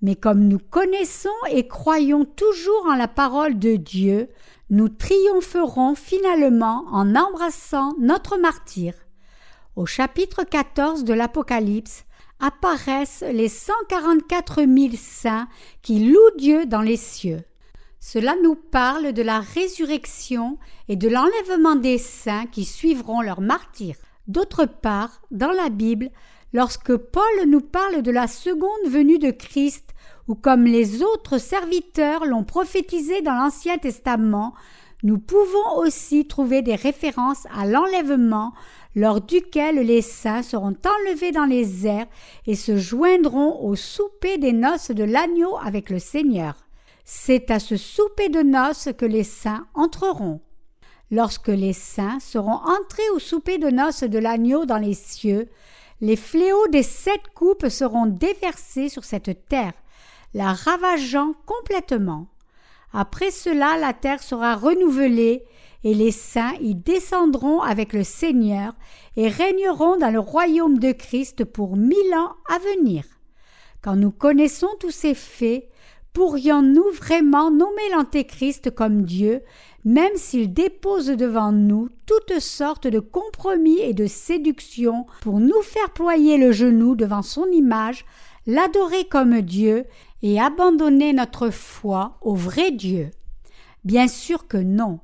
Mais 0.05 0.15
comme 0.15 0.47
nous 0.47 0.59
connaissons 0.59 1.29
et 1.49 1.67
croyons 1.67 2.25
toujours 2.25 2.85
en 2.85 2.93
la 2.93 3.07
parole 3.07 3.57
de 3.57 3.75
Dieu, 3.75 4.29
nous 4.69 4.87
triompherons 4.87 5.95
finalement 5.95 6.85
en 6.91 7.15
embrassant 7.15 7.95
notre 7.99 8.37
martyr. 8.37 8.93
Au 9.75 9.87
chapitre 9.87 10.43
14 10.43 11.05
de 11.05 11.13
l'Apocalypse 11.15 12.05
apparaissent 12.39 13.23
les 13.31 13.49
144 13.49 14.65
000 14.65 14.89
saints 14.95 15.47
qui 15.81 16.05
louent 16.11 16.37
Dieu 16.37 16.67
dans 16.67 16.81
les 16.81 16.97
cieux. 16.97 17.41
Cela 17.99 18.35
nous 18.43 18.53
parle 18.53 19.11
de 19.11 19.23
la 19.23 19.39
résurrection 19.39 20.59
et 20.87 20.97
de 20.97 21.09
l'enlèvement 21.09 21.75
des 21.75 21.97
saints 21.97 22.45
qui 22.45 22.63
suivront 22.63 23.21
leur 23.21 23.41
martyr. 23.41 23.95
D'autre 24.27 24.65
part, 24.65 25.23
dans 25.31 25.51
la 25.51 25.69
Bible, 25.69 26.11
lorsque 26.53 26.95
Paul 26.95 27.47
nous 27.47 27.61
parle 27.61 28.01
de 28.01 28.11
la 28.11 28.27
seconde 28.27 28.87
venue 28.87 29.19
de 29.19 29.31
Christ, 29.31 29.93
ou 30.27 30.35
comme 30.35 30.65
les 30.65 31.03
autres 31.03 31.37
serviteurs 31.37 32.25
l'ont 32.25 32.43
prophétisé 32.43 33.21
dans 33.21 33.35
l'Ancien 33.35 33.77
Testament, 33.77 34.53
nous 35.03 35.19
pouvons 35.19 35.77
aussi 35.77 36.25
trouver 36.25 36.61
des 36.61 36.75
références 36.75 37.45
à 37.55 37.65
l'enlèvement 37.67 38.53
lors 38.95 39.21
duquel 39.21 39.75
les 39.75 40.01
saints 40.01 40.41
seront 40.41 40.75
enlevés 40.85 41.31
dans 41.31 41.45
les 41.45 41.85
airs 41.85 42.07
et 42.47 42.55
se 42.55 42.77
joindront 42.77 43.61
au 43.61 43.75
souper 43.75 44.37
des 44.37 44.53
noces 44.53 44.91
de 44.91 45.03
l'agneau 45.03 45.57
avec 45.57 45.89
le 45.89 45.99
Seigneur. 45.99 46.55
C'est 47.03 47.51
à 47.51 47.59
ce 47.59 47.77
souper 47.77 48.29
de 48.29 48.41
noces 48.41 48.89
que 48.97 49.05
les 49.05 49.23
saints 49.23 49.67
entreront. 49.75 50.41
Lorsque 51.11 51.49
les 51.49 51.73
saints 51.73 52.19
seront 52.19 52.55
entrés 52.55 53.09
au 53.13 53.19
souper 53.19 53.59
de 53.59 53.69
noces 53.69 54.03
de 54.03 54.17
l'agneau 54.17 54.65
dans 54.65 54.79
les 54.79 54.95
cieux, 54.95 55.49
les 56.05 56.17
fléaux 56.17 56.67
des 56.67 56.83
sept 56.83 57.33
coupes 57.33 57.67
seront 57.67 58.05
déversés 58.05 58.89
sur 58.89 59.03
cette 59.03 59.47
terre, 59.47 59.73
la 60.35 60.53
ravageant 60.53 61.33
complètement. 61.47 62.27
Après 62.93 63.31
cela, 63.31 63.79
la 63.79 63.91
terre 63.91 64.21
sera 64.21 64.53
renouvelée, 64.53 65.43
et 65.83 65.95
les 65.95 66.11
saints 66.11 66.53
y 66.61 66.75
descendront 66.75 67.59
avec 67.59 67.91
le 67.91 68.03
Seigneur 68.03 68.75
et 69.17 69.29
régneront 69.29 69.97
dans 69.97 70.11
le 70.11 70.19
royaume 70.19 70.77
de 70.77 70.91
Christ 70.91 71.43
pour 71.43 71.75
mille 71.75 72.13
ans 72.13 72.33
à 72.53 72.59
venir. 72.59 73.03
Quand 73.81 73.95
nous 73.95 74.11
connaissons 74.11 74.69
tous 74.79 74.91
ces 74.91 75.15
faits, 75.15 75.67
pourrions-nous 76.15 76.91
vraiment 76.93 77.51
nommer 77.51 77.89
l'Antéchrist 77.91 78.71
comme 78.71 79.03
Dieu, 79.03 79.41
même 79.83 80.15
s'il 80.15 80.53
dépose 80.53 81.07
devant 81.07 81.51
nous 81.51 81.89
toutes 82.05 82.39
sortes 82.39 82.87
de 82.87 82.99
compromis 82.99 83.79
et 83.81 83.93
de 83.93 84.07
séductions 84.07 85.05
pour 85.19 85.41
nous 85.41 85.61
faire 85.61 85.91
ployer 85.91 86.37
le 86.37 86.53
genou 86.53 86.95
devant 86.95 87.21
son 87.21 87.45
image, 87.51 88.05
l'adorer 88.47 89.03
comme 89.03 89.41
Dieu 89.41 89.83
et 90.23 90.39
abandonner 90.39 91.11
notre 91.11 91.49
foi 91.49 92.17
au 92.21 92.33
vrai 92.33 92.71
Dieu? 92.71 93.11
Bien 93.83 94.07
sûr 94.07 94.47
que 94.47 94.57
non. 94.57 95.01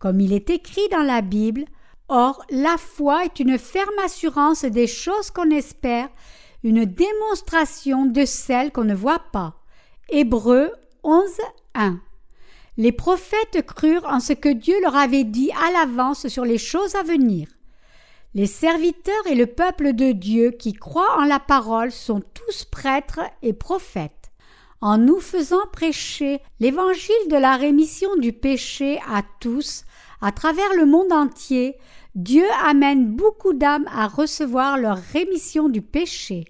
Comme 0.00 0.20
il 0.20 0.32
est 0.32 0.50
écrit 0.50 0.88
dans 0.90 1.04
la 1.04 1.22
Bible, 1.22 1.64
Or, 2.08 2.44
la 2.50 2.76
foi 2.76 3.24
est 3.24 3.38
une 3.38 3.56
ferme 3.56 3.98
assurance 4.04 4.64
des 4.64 4.88
choses 4.88 5.30
qu'on 5.30 5.50
espère, 5.50 6.08
une 6.64 6.84
démonstration 6.84 8.04
de 8.04 8.24
celles 8.26 8.72
qu'on 8.72 8.84
ne 8.84 8.94
voit 8.94 9.22
pas. 9.32 9.63
Hébreux 10.10 10.70
11, 11.02 11.24
1. 11.74 11.98
Les 12.76 12.92
prophètes 12.92 13.64
crurent 13.66 14.04
en 14.04 14.20
ce 14.20 14.34
que 14.34 14.50
Dieu 14.50 14.74
leur 14.82 14.96
avait 14.96 15.24
dit 15.24 15.50
à 15.52 15.72
l'avance 15.72 16.28
sur 16.28 16.44
les 16.44 16.58
choses 16.58 16.94
à 16.94 17.02
venir. 17.02 17.48
Les 18.34 18.46
serviteurs 18.46 19.26
et 19.26 19.34
le 19.34 19.46
peuple 19.46 19.94
de 19.94 20.12
Dieu 20.12 20.50
qui 20.50 20.74
croient 20.74 21.18
en 21.18 21.24
la 21.24 21.40
parole 21.40 21.90
sont 21.90 22.20
tous 22.20 22.64
prêtres 22.64 23.20
et 23.42 23.54
prophètes. 23.54 24.30
En 24.82 24.98
nous 24.98 25.20
faisant 25.20 25.66
prêcher 25.72 26.40
l'évangile 26.60 27.14
de 27.30 27.36
la 27.36 27.56
rémission 27.56 28.14
du 28.16 28.34
péché 28.34 29.00
à 29.08 29.22
tous, 29.40 29.84
à 30.20 30.32
travers 30.32 30.74
le 30.74 30.84
monde 30.84 31.12
entier, 31.12 31.76
Dieu 32.14 32.44
amène 32.62 33.06
beaucoup 33.06 33.54
d'âmes 33.54 33.88
à 33.90 34.06
recevoir 34.06 34.76
leur 34.76 34.98
rémission 34.98 35.70
du 35.70 35.80
péché. 35.80 36.44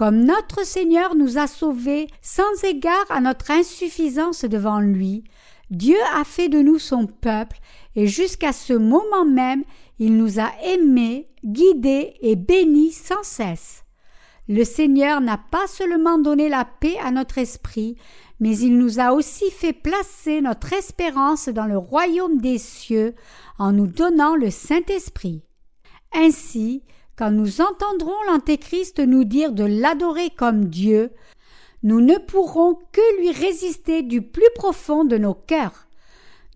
Comme 0.00 0.24
notre 0.24 0.64
Seigneur 0.64 1.14
nous 1.14 1.36
a 1.36 1.46
sauvés 1.46 2.06
sans 2.22 2.64
égard 2.64 3.04
à 3.10 3.20
notre 3.20 3.50
insuffisance 3.50 4.46
devant 4.46 4.80
lui, 4.80 5.24
Dieu 5.68 5.98
a 6.14 6.24
fait 6.24 6.48
de 6.48 6.62
nous 6.62 6.78
son 6.78 7.06
peuple 7.06 7.58
et 7.94 8.06
jusqu'à 8.06 8.54
ce 8.54 8.72
moment 8.72 9.26
même 9.26 9.62
il 9.98 10.16
nous 10.16 10.40
a 10.40 10.52
aimés, 10.64 11.28
guidés 11.44 12.14
et 12.22 12.34
bénis 12.34 12.92
sans 12.92 13.22
cesse. 13.22 13.84
Le 14.48 14.64
Seigneur 14.64 15.20
n'a 15.20 15.36
pas 15.36 15.66
seulement 15.66 16.16
donné 16.16 16.48
la 16.48 16.64
paix 16.64 16.96
à 17.04 17.10
notre 17.10 17.36
esprit, 17.36 17.98
mais 18.40 18.56
il 18.56 18.78
nous 18.78 19.00
a 19.00 19.12
aussi 19.12 19.50
fait 19.50 19.74
placer 19.74 20.40
notre 20.40 20.72
espérance 20.72 21.50
dans 21.50 21.66
le 21.66 21.76
royaume 21.76 22.38
des 22.38 22.56
cieux 22.56 23.14
en 23.58 23.72
nous 23.72 23.86
donnant 23.86 24.34
le 24.34 24.48
Saint-Esprit. 24.48 25.42
Ainsi, 26.14 26.84
quand 27.20 27.30
nous 27.30 27.60
entendrons 27.60 28.16
l'Antéchrist 28.28 28.98
nous 28.98 29.24
dire 29.24 29.52
de 29.52 29.64
l'adorer 29.64 30.30
comme 30.30 30.70
Dieu, 30.70 31.10
nous 31.82 32.00
ne 32.00 32.16
pourrons 32.16 32.78
que 32.92 33.20
lui 33.20 33.30
résister 33.30 34.00
du 34.00 34.22
plus 34.22 34.48
profond 34.54 35.04
de 35.04 35.18
nos 35.18 35.34
cœurs. 35.34 35.86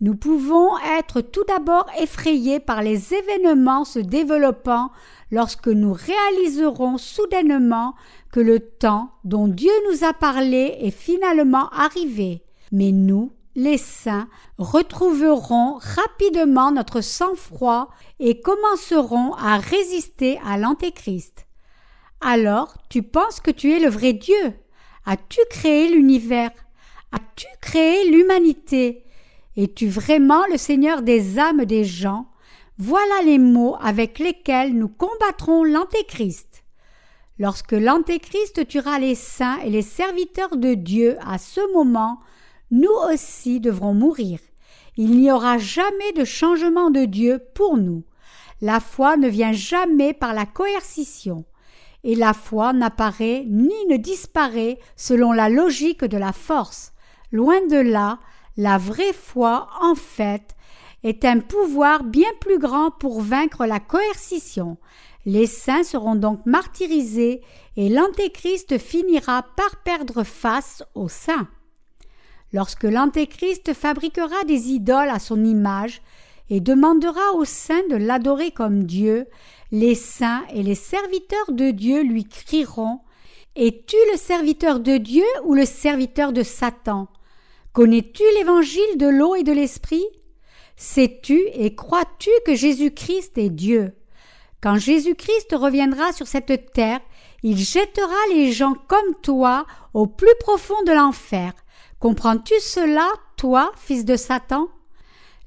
Nous 0.01 0.17
pouvons 0.17 0.71
être 0.99 1.21
tout 1.21 1.45
d'abord 1.47 1.87
effrayés 2.01 2.61
par 2.61 2.83
les 2.83 3.13
événements 3.13 3.85
se 3.85 3.99
développant 3.99 4.91
lorsque 5.31 5.69
nous 5.69 5.93
réaliserons 5.93 6.97
soudainement 6.97 7.95
que 8.33 8.41
le 8.41 8.59
temps 8.59 9.11
dont 9.25 9.49
Dieu 9.49 9.73
nous 9.91 10.03
a 10.03 10.15
parlé 10.15 10.79
est 10.81 10.91
finalement 10.91 11.69
arrivé. 11.73 12.43
Mais 12.73 12.91
nous, 12.91 13.33
les 13.55 13.79
saints, 13.79 14.29
retrouverons 14.59 15.79
rapidement 15.81 16.73
notre 16.73 17.01
sang-froid 17.01 17.89
et 18.19 18.41
commencerons 18.41 19.35
à 19.35 19.59
résister 19.59 20.41
à 20.45 20.59
l'Antéchrist. 20.59 21.47
Alors, 22.21 22.77
tu 22.89 23.03
penses 23.03 23.41
que 23.41 23.51
tu 23.51 23.73
es 23.73 23.81
le 23.81 23.89
vrai 23.89 24.13
Dieu? 24.13 24.55
As-tu 25.07 25.41
créé 25.51 25.89
l'univers? 25.89 26.51
As-tu 27.13 27.47
créé 27.61 28.11
l'humanité? 28.11 29.05
Es-tu 29.57 29.87
vraiment 29.89 30.45
le 30.51 30.57
Seigneur 30.57 31.03
des 31.03 31.39
âmes 31.39 31.65
des 31.65 31.85
gens? 31.85 32.27
Voilà 32.79 33.23
les 33.25 33.39
mots 33.39 33.77
avec 33.81 34.19
lesquels 34.19 34.75
nous 34.75 34.89
combattrons 34.89 35.63
l'Antéchrist. 35.63 36.65
Lorsque 37.39 37.73
l'Antéchrist 37.73 38.67
tuera 38.67 38.99
les 38.99 39.15
saints 39.15 39.59
et 39.65 39.71
les 39.71 39.83
serviteurs 39.83 40.57
de 40.57 40.75
Dieu 40.75 41.17
à 41.25 41.39
ce 41.39 41.61
moment, 41.73 42.19
nous 42.71 42.95
aussi 43.13 43.61
devrons 43.61 43.95
mourir. 43.95 44.39
Il 44.97 45.19
n'y 45.19 45.31
aura 45.31 45.59
jamais 45.59 46.13
de 46.17 46.25
changement 46.25 46.91
de 46.91 47.05
Dieu 47.05 47.41
pour 47.55 47.77
nous. 47.77 48.05
La 48.61 48.81
foi 48.81 49.17
ne 49.17 49.29
vient 49.29 49.53
jamais 49.53 50.13
par 50.13 50.35
la 50.35 50.47
coercition 50.47 51.45
et 52.05 52.15
la 52.15 52.35
foi 52.35 52.73
n'apparaît 52.73 53.45
ni 53.49 53.75
ne 53.89 53.97
disparaît 53.97 54.79
selon 54.95 55.33
la 55.33 55.49
logique 55.49 56.05
de 56.05 56.19
la 56.19 56.33
force. 56.33 56.93
Loin 57.33 57.67
de 57.67 57.79
là, 57.79 58.21
la 58.57 58.79
vraie 58.79 59.15
foi, 59.15 59.69
en 59.81 59.95
fait, 59.95 60.55
est 61.03 61.25
un 61.25 61.41
pouvoir 61.41 62.05
bien 62.05 62.29
plus 62.41 62.59
grand 62.59 62.91
pour 62.91 63.21
vaincre 63.21 63.67
la 63.67 63.81
coercition. 63.81 64.77
Les 65.27 65.47
saints 65.47 65.83
seront 65.83 66.15
donc 66.15 66.45
martyrisés 66.45 67.41
et 67.77 67.89
l'Antéchrist 67.89 68.79
finira 68.79 69.43
par 69.57 69.83
perdre 69.83 70.23
face 70.23 70.85
aux 70.95 71.09
saints. 71.09 71.49
Lorsque 72.55 72.85
l'Antéchrist 72.85 73.75
fabriquera 73.75 74.45
des 74.47 74.69
idoles 74.69 75.11
à 75.11 75.19
son 75.19 75.45
image 75.45 76.01
et 76.51 76.61
demandera 76.61 77.33
aux 77.35 77.45
saints 77.45 77.83
de 77.91 77.97
l'adorer 77.97 78.53
comme 78.53 78.85
Dieu, 78.85 79.27
les 79.73 79.97
saints 79.97 80.45
et 80.55 80.63
les 80.63 80.77
serviteurs 80.77 81.51
de 81.51 81.73
Dieu 81.73 82.05
lui 82.05 82.23
crieront 82.25 83.01
Es-tu 83.57 83.97
le 84.13 84.17
serviteur 84.17 84.79
de 84.79 84.99
Dieu 84.99 85.25
ou 85.43 85.55
le 85.55 85.65
serviteur 85.65 86.33
de 86.33 86.45
Satan? 86.45 87.09
Connais-tu 87.73 88.23
l'évangile 88.37 88.99
de 88.99 89.09
l'eau 89.09 89.35
et 89.35 89.43
de 89.43 89.53
l'esprit? 89.53 90.05
Sais-tu 90.77 91.41
et 91.55 91.75
crois-tu 91.75 92.31
que 92.47 92.55
Jésus-Christ 92.55 93.37
est 93.37 93.51
Dieu? 93.51 93.95
Quand 94.61 94.77
Jésus-Christ 94.77 95.53
reviendra 95.55 96.13
sur 96.13 96.29
cette 96.29 96.73
terre, 96.73 97.01
il 97.43 97.59
jettera 97.59 98.15
les 98.31 98.53
gens 98.53 98.75
comme 98.87 99.15
toi 99.23 99.67
au 99.93 100.07
plus 100.07 100.37
profond 100.39 100.81
de 100.87 100.93
l'enfer. 100.93 101.53
Comprends-tu 102.05 102.53
cela, 102.61 103.11
toi, 103.39 103.73
fils 103.79 104.05
de 104.05 104.15
Satan? 104.15 104.69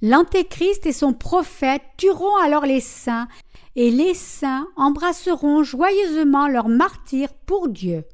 L'Antéchrist 0.01 0.87
et 0.87 0.91
son 0.91 1.13
prophète 1.13 1.83
tueront 1.97 2.35
alors 2.37 2.65
les 2.65 2.79
saints 2.79 3.27
et 3.75 3.91
les 3.91 4.15
saints 4.15 4.67
embrasseront 4.75 5.61
joyeusement 5.61 6.47
leur 6.47 6.67
martyr 6.67 7.31
pour 7.45 7.69
Dieu. 7.69 8.05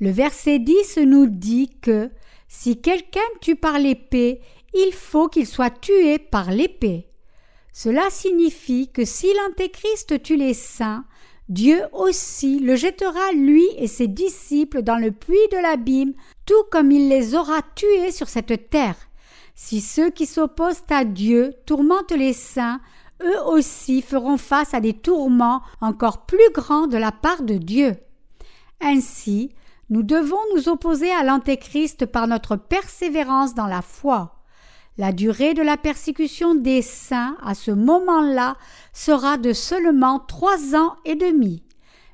Le 0.00 0.10
verset 0.10 0.58
10 0.58 0.98
nous 1.06 1.26
dit 1.28 1.70
que 1.80 2.10
si 2.48 2.80
quelqu'un 2.80 3.20
tue 3.40 3.54
par 3.54 3.78
l'épée, 3.78 4.40
il 4.74 4.92
faut 4.92 5.28
qu'il 5.28 5.46
soit 5.46 5.70
tué 5.70 6.18
par 6.18 6.50
l'épée. 6.50 7.06
Cela 7.72 8.10
signifie 8.10 8.90
que 8.90 9.04
si 9.04 9.28
l'Antéchrist 9.32 10.20
tue 10.24 10.36
les 10.36 10.54
saints, 10.54 11.04
Dieu 11.48 11.82
aussi 11.92 12.58
le 12.58 12.74
jettera 12.74 13.32
lui 13.32 13.66
et 13.76 13.86
ses 13.86 14.08
disciples 14.08 14.82
dans 14.82 14.96
le 14.96 15.10
puits 15.10 15.36
de 15.52 15.58
l'abîme, 15.58 16.14
tout 16.46 16.64
comme 16.70 16.90
il 16.90 17.08
les 17.08 17.34
aura 17.34 17.60
tués 17.74 18.12
sur 18.12 18.28
cette 18.28 18.70
terre. 18.70 18.96
Si 19.54 19.80
ceux 19.80 20.10
qui 20.10 20.26
s'opposent 20.26 20.84
à 20.88 21.04
Dieu 21.04 21.54
tourmentent 21.66 22.12
les 22.12 22.32
saints, 22.32 22.80
eux 23.22 23.40
aussi 23.46 24.02
feront 24.02 24.38
face 24.38 24.74
à 24.74 24.80
des 24.80 24.94
tourments 24.94 25.62
encore 25.80 26.24
plus 26.26 26.50
grands 26.52 26.86
de 26.86 26.96
la 26.96 27.12
part 27.12 27.42
de 27.42 27.54
Dieu. 27.54 27.94
Ainsi, 28.80 29.50
nous 29.90 30.02
devons 30.02 30.40
nous 30.54 30.68
opposer 30.68 31.12
à 31.12 31.24
l'Antéchrist 31.24 32.06
par 32.06 32.26
notre 32.26 32.56
persévérance 32.56 33.54
dans 33.54 33.66
la 33.66 33.82
foi. 33.82 34.43
La 34.96 35.10
durée 35.10 35.54
de 35.54 35.62
la 35.62 35.76
persécution 35.76 36.54
des 36.54 36.80
saints 36.80 37.36
à 37.42 37.54
ce 37.54 37.72
moment-là 37.72 38.56
sera 38.92 39.38
de 39.38 39.52
seulement 39.52 40.20
trois 40.20 40.76
ans 40.76 40.94
et 41.04 41.16
demi. 41.16 41.64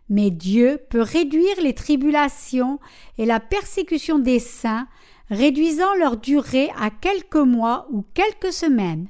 Mais 0.09 0.31
Dieu 0.31 0.81
peut 0.89 1.03
réduire 1.03 1.61
les 1.63 1.75
tribulations 1.75 2.81
et 3.19 3.27
la 3.27 3.39
persécution 3.39 4.19
des 4.19 4.39
saints, 4.39 4.89
réduisant 5.29 5.95
leur 5.99 6.17
durée 6.17 6.71
à 6.81 6.89
quelques 6.89 7.37
mois 7.37 7.87
ou 7.93 8.03
quelques 8.15 8.53
semaines. 8.53 9.09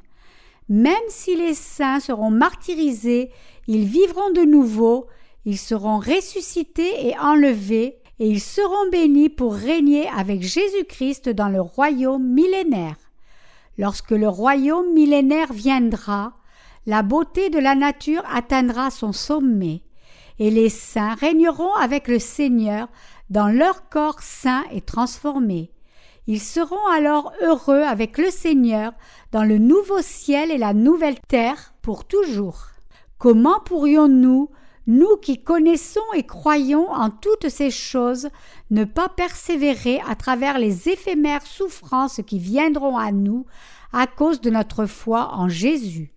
Même 0.68 0.94
si 1.08 1.36
les 1.36 1.54
saints 1.54 2.00
seront 2.00 2.30
martyrisés, 2.30 3.30
ils 3.68 3.84
vivront 3.84 4.30
de 4.32 4.42
nouveau, 4.42 5.06
ils 5.44 5.58
seront 5.58 5.98
ressuscités 5.98 7.06
et 7.06 7.16
enlevés, 7.18 7.98
et 8.18 8.26
ils 8.28 8.40
seront 8.40 8.90
bénis 8.90 9.28
pour 9.28 9.54
régner 9.54 10.08
avec 10.08 10.42
Jésus-Christ 10.42 11.28
dans 11.28 11.48
le 11.48 11.60
royaume 11.60 12.26
millénaire. 12.26 12.96
Lorsque 13.78 14.10
le 14.10 14.28
royaume 14.28 14.92
millénaire 14.92 15.52
viendra, 15.52 16.34
la 16.86 17.02
beauté 17.02 17.50
de 17.50 17.58
la 17.58 17.74
nature 17.74 18.22
atteindra 18.32 18.90
son 18.90 19.12
sommet, 19.12 19.82
et 20.38 20.50
les 20.50 20.70
saints 20.70 21.14
régneront 21.14 21.74
avec 21.74 22.08
le 22.08 22.18
Seigneur 22.18 22.88
dans 23.28 23.48
leur 23.48 23.88
corps 23.88 24.20
saint 24.20 24.64
et 24.72 24.80
transformé. 24.80 25.70
Ils 26.26 26.40
seront 26.40 26.86
alors 26.92 27.32
heureux 27.42 27.82
avec 27.82 28.18
le 28.18 28.30
Seigneur 28.30 28.92
dans 29.32 29.44
le 29.44 29.58
nouveau 29.58 30.00
ciel 30.00 30.50
et 30.50 30.58
la 30.58 30.74
nouvelle 30.74 31.20
terre 31.20 31.74
pour 31.82 32.04
toujours. 32.04 32.66
Comment 33.18 33.60
pourrions-nous, 33.60 34.48
nous 34.90 35.16
qui 35.18 35.40
connaissons 35.40 36.00
et 36.16 36.24
croyons 36.24 36.90
en 36.90 37.10
toutes 37.10 37.48
ces 37.48 37.70
choses, 37.70 38.28
ne 38.70 38.82
pas 38.82 39.08
persévérer 39.08 40.00
à 40.08 40.16
travers 40.16 40.58
les 40.58 40.88
éphémères 40.88 41.46
souffrances 41.46 42.20
qui 42.26 42.40
viendront 42.40 42.96
à 42.96 43.12
nous 43.12 43.46
à 43.92 44.08
cause 44.08 44.40
de 44.40 44.50
notre 44.50 44.86
foi 44.86 45.30
en 45.34 45.48
Jésus? 45.48 46.12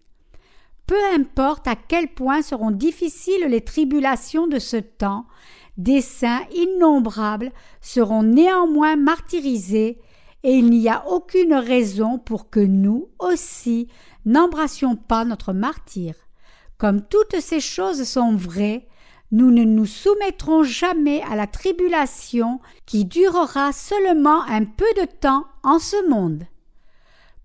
Peu 0.88 0.98
importe 1.14 1.68
à 1.68 1.76
quel 1.76 2.08
point 2.08 2.42
seront 2.42 2.72
difficiles 2.72 3.46
les 3.48 3.62
tribulations 3.62 4.48
de 4.48 4.58
ce 4.58 4.78
temps, 4.78 5.28
des 5.78 6.02
saints 6.02 6.42
innombrables 6.56 7.52
seront 7.80 8.24
néanmoins 8.24 8.96
martyrisés, 8.96 10.00
et 10.42 10.52
il 10.52 10.72
n'y 10.72 10.90
a 10.90 11.08
aucune 11.08 11.54
raison 11.54 12.18
pour 12.18 12.50
que 12.50 12.60
nous 12.60 13.10
aussi 13.20 13.88
n'embrassions 14.26 14.96
pas 14.96 15.26
notre 15.26 15.54
martyr. 15.54 16.16
Comme 16.84 17.02
toutes 17.02 17.40
ces 17.40 17.62
choses 17.62 18.04
sont 18.04 18.36
vraies, 18.36 18.90
nous 19.32 19.52
ne 19.52 19.64
nous 19.64 19.86
soumettrons 19.86 20.64
jamais 20.64 21.22
à 21.22 21.38
la 21.38 21.48
tribulation 21.48 22.60
qui 22.86 23.06
durera 23.06 23.72
seulement 23.72 24.42
un 24.42 24.66
peu 24.66 24.84
de 24.98 25.06
temps 25.06 25.46
en 25.64 25.80
ce 25.80 26.10
monde. 26.10 26.44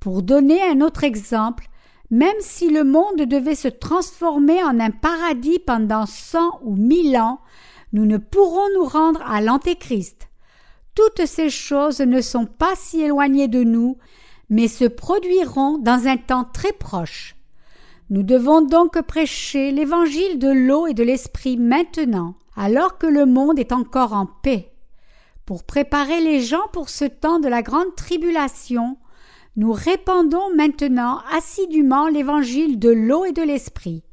Pour 0.01 0.25
donner 0.25 0.61
un 0.61 0.81
autre 0.81 1.05
exemple, 1.05 1.69
même 2.11 2.35
si 2.41 2.69
le 2.69 2.83
monde 2.83 3.29
devait 3.29 3.55
se 3.55 3.69
transformer 3.69 4.61
en 4.65 4.81
un 4.81 4.91
paradis 4.91 5.61
pendant 5.61 6.07
cent 6.07 6.59
ou 6.65 6.75
mille 6.75 7.17
ans, 7.17 7.39
nous 7.93 8.07
ne 8.07 8.17
pourrons 8.17 8.67
nous 8.75 8.87
rendre 8.87 9.23
à 9.23 9.41
l'Antéchrist. 9.41 10.31
Toutes 10.97 11.27
ces 11.27 11.49
choses 11.49 12.01
ne 12.01 12.21
sont 12.23 12.47
pas 12.47 12.75
si 12.75 13.03
éloignées 13.03 13.47
de 13.47 13.63
nous, 13.63 13.99
mais 14.51 14.67
se 14.67 14.87
produiront 14.87 15.79
dans 15.79 16.09
un 16.09 16.17
temps 16.17 16.43
très 16.53 16.73
proche. 16.73 17.38
Nous 18.11 18.23
devons 18.23 18.63
donc 18.63 18.99
prêcher 19.03 19.71
l'évangile 19.71 20.39
de 20.39 20.49
l'eau 20.49 20.87
et 20.87 20.95
de 20.95 21.03
l'esprit 21.03 21.59
maintenant, 21.59 22.37
alors 22.57 22.97
que 22.97 23.07
le 23.07 23.27
monde 23.27 23.59
est 23.59 23.71
encore 23.71 24.15
en 24.15 24.25
paix. 24.25 24.73
Pour 25.45 25.65
préparer 25.65 26.23
les 26.23 26.41
gens 26.41 26.67
pour 26.73 26.89
ce 26.89 27.05
temps 27.05 27.39
de 27.39 27.49
la 27.49 27.61
grande 27.61 27.95
tribulation, 27.97 28.97
nous 29.57 29.73
répandons 29.73 30.55
maintenant 30.57 31.21
assidûment 31.37 32.09
l'évangile 32.09 32.79
de 32.79 32.89
l'eau 32.89 33.27
et 33.27 33.33
de 33.33 33.43
l'esprit. 33.43 34.05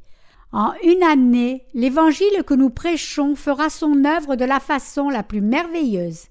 En 0.52 0.72
une 0.82 1.02
année, 1.02 1.66
l'évangile 1.72 2.42
que 2.46 2.54
nous 2.54 2.70
prêchons 2.70 3.34
fera 3.34 3.70
son 3.70 4.04
œuvre 4.04 4.36
de 4.36 4.44
la 4.44 4.60
façon 4.60 5.08
la 5.08 5.22
plus 5.22 5.40
merveilleuse. 5.40 6.24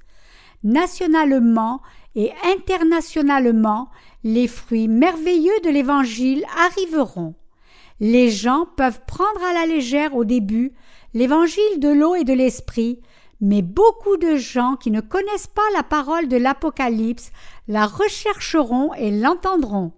Nationalement 0.64 1.82
et 2.14 2.32
internationalement, 2.44 3.90
les 4.24 4.48
fruits 4.48 4.88
merveilleux 4.88 5.60
de 5.64 5.70
l'évangile 5.70 6.46
arriveront. 6.58 7.34
Les 8.00 8.30
gens 8.30 8.68
peuvent 8.76 9.02
prendre 9.08 9.44
à 9.44 9.54
la 9.54 9.66
légère 9.66 10.16
au 10.16 10.26
début 10.26 10.74
l'évangile 11.14 11.80
de 11.80 11.90
l'eau 11.90 12.16
et 12.16 12.26
de 12.26 12.34
l'esprit, 12.34 13.00
mais 13.40 13.62
beaucoup 13.62 14.18
de 14.18 14.36
gens 14.36 14.76
qui 14.76 14.92
ne 14.92 15.02
connaissent 15.02 15.48
pas 15.48 15.62
la 15.74 15.84
parole 15.84 16.28
de 16.28 16.36
l'Apocalypse 16.36 17.32
la 17.68 17.86
rechercheront 17.86 18.94
et 18.96 19.12
l'entendront, 19.12 19.94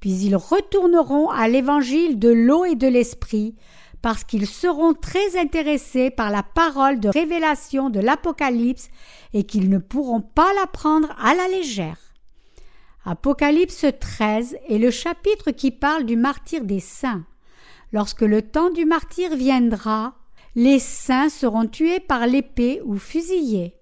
puis 0.00 0.10
ils 0.10 0.36
retourneront 0.36 1.30
à 1.30 1.48
l'évangile 1.48 2.18
de 2.18 2.28
l'eau 2.28 2.64
et 2.64 2.74
de 2.74 2.86
l'esprit, 2.86 3.54
parce 4.02 4.24
qu'ils 4.24 4.46
seront 4.46 4.94
très 4.94 5.38
intéressés 5.38 6.10
par 6.10 6.30
la 6.30 6.42
parole 6.42 7.00
de 7.00 7.08
révélation 7.08 7.90
de 7.90 8.00
l'Apocalypse 8.00 8.90
et 9.32 9.44
qu'ils 9.44 9.70
ne 9.70 9.78
pourront 9.78 10.20
pas 10.20 10.52
la 10.60 10.66
prendre 10.66 11.08
à 11.18 11.34
la 11.34 11.48
légère. 11.48 11.98
Apocalypse 13.04 13.86
13 13.98 14.58
est 14.68 14.78
le 14.78 14.90
chapitre 14.90 15.50
qui 15.50 15.70
parle 15.70 16.04
du 16.04 16.16
martyr 16.16 16.62
des 16.64 16.80
saints. 16.80 17.24
Lorsque 17.92 18.22
le 18.22 18.42
temps 18.42 18.70
du 18.70 18.84
martyr 18.84 19.34
viendra, 19.34 20.14
les 20.54 20.78
saints 20.78 21.28
seront 21.28 21.66
tués 21.66 22.00
par 22.00 22.26
l'épée 22.26 22.82
ou 22.84 22.96
fusillés. 22.96 23.74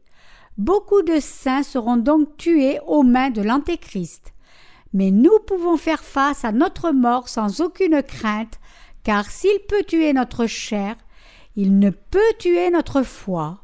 Beaucoup 0.58 1.02
de 1.02 1.18
saints 1.20 1.62
seront 1.62 1.96
donc 1.96 2.36
tués 2.36 2.78
aux 2.86 3.02
mains 3.02 3.30
de 3.30 3.42
l'Antéchrist. 3.42 4.32
Mais 4.92 5.10
nous 5.10 5.38
pouvons 5.46 5.76
faire 5.76 6.04
face 6.04 6.44
à 6.44 6.52
notre 6.52 6.92
mort 6.92 7.28
sans 7.28 7.60
aucune 7.60 8.02
crainte, 8.02 8.58
car 9.02 9.30
s'il 9.30 9.58
peut 9.68 9.82
tuer 9.82 10.12
notre 10.12 10.46
chair, 10.46 10.96
il 11.56 11.78
ne 11.78 11.90
peut 11.90 12.34
tuer 12.38 12.70
notre 12.70 13.02
foi. 13.02 13.60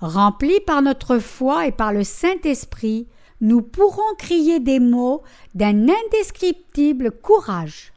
Remplis 0.00 0.60
par 0.60 0.82
notre 0.82 1.18
foi 1.18 1.66
et 1.66 1.72
par 1.72 1.92
le 1.92 2.04
Saint-Esprit, 2.04 3.08
nous 3.40 3.62
pourrons 3.62 4.14
crier 4.18 4.60
des 4.60 4.80
mots 4.80 5.22
d'un 5.54 5.86
indescriptible 5.88 7.12
courage. 7.12 7.92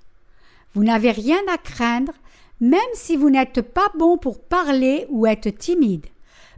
Vous 0.73 0.83
n'avez 0.83 1.11
rien 1.11 1.41
à 1.51 1.57
craindre, 1.57 2.13
même 2.59 2.79
si 2.93 3.17
vous 3.17 3.29
n'êtes 3.29 3.61
pas 3.61 3.91
bon 3.97 4.17
pour 4.17 4.39
parler 4.41 5.05
ou 5.09 5.25
être 5.25 5.49
timide. 5.49 6.05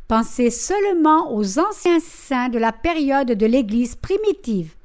Pensez 0.08 0.50
seulement 0.50 1.34
aux 1.34 1.60
anciens 1.60 2.00
saints 2.00 2.50
de 2.50 2.60
la 2.60 2.72
période 2.72 3.32
de 3.32 3.46
l'Église 3.46 3.96
primitive. 3.96 4.76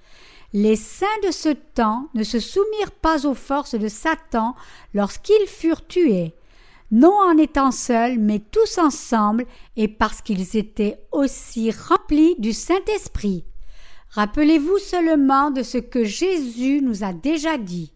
Les 0.54 0.76
saints 0.76 1.06
de 1.26 1.30
ce 1.30 1.50
temps 1.50 2.08
ne 2.14 2.22
se 2.22 2.40
soumirent 2.40 2.92
pas 3.02 3.26
aux 3.26 3.34
forces 3.34 3.74
de 3.74 3.88
Satan 3.88 4.54
lorsqu'ils 4.94 5.46
furent 5.46 5.86
tués, 5.86 6.34
non 6.90 7.12
en 7.12 7.36
étant 7.36 7.70
seuls, 7.70 8.18
mais 8.18 8.38
tous 8.38 8.78
ensemble, 8.78 9.44
et 9.76 9.88
parce 9.88 10.22
qu'ils 10.22 10.56
étaient 10.56 10.98
aussi 11.12 11.70
remplis 11.70 12.34
du 12.38 12.54
Saint-Esprit. 12.54 13.44
Rappelez-vous 14.10 14.78
seulement 14.78 15.50
de 15.50 15.62
ce 15.62 15.76
que 15.76 16.04
Jésus 16.04 16.80
nous 16.80 17.04
a 17.04 17.12
déjà 17.12 17.58
dit. 17.58 17.92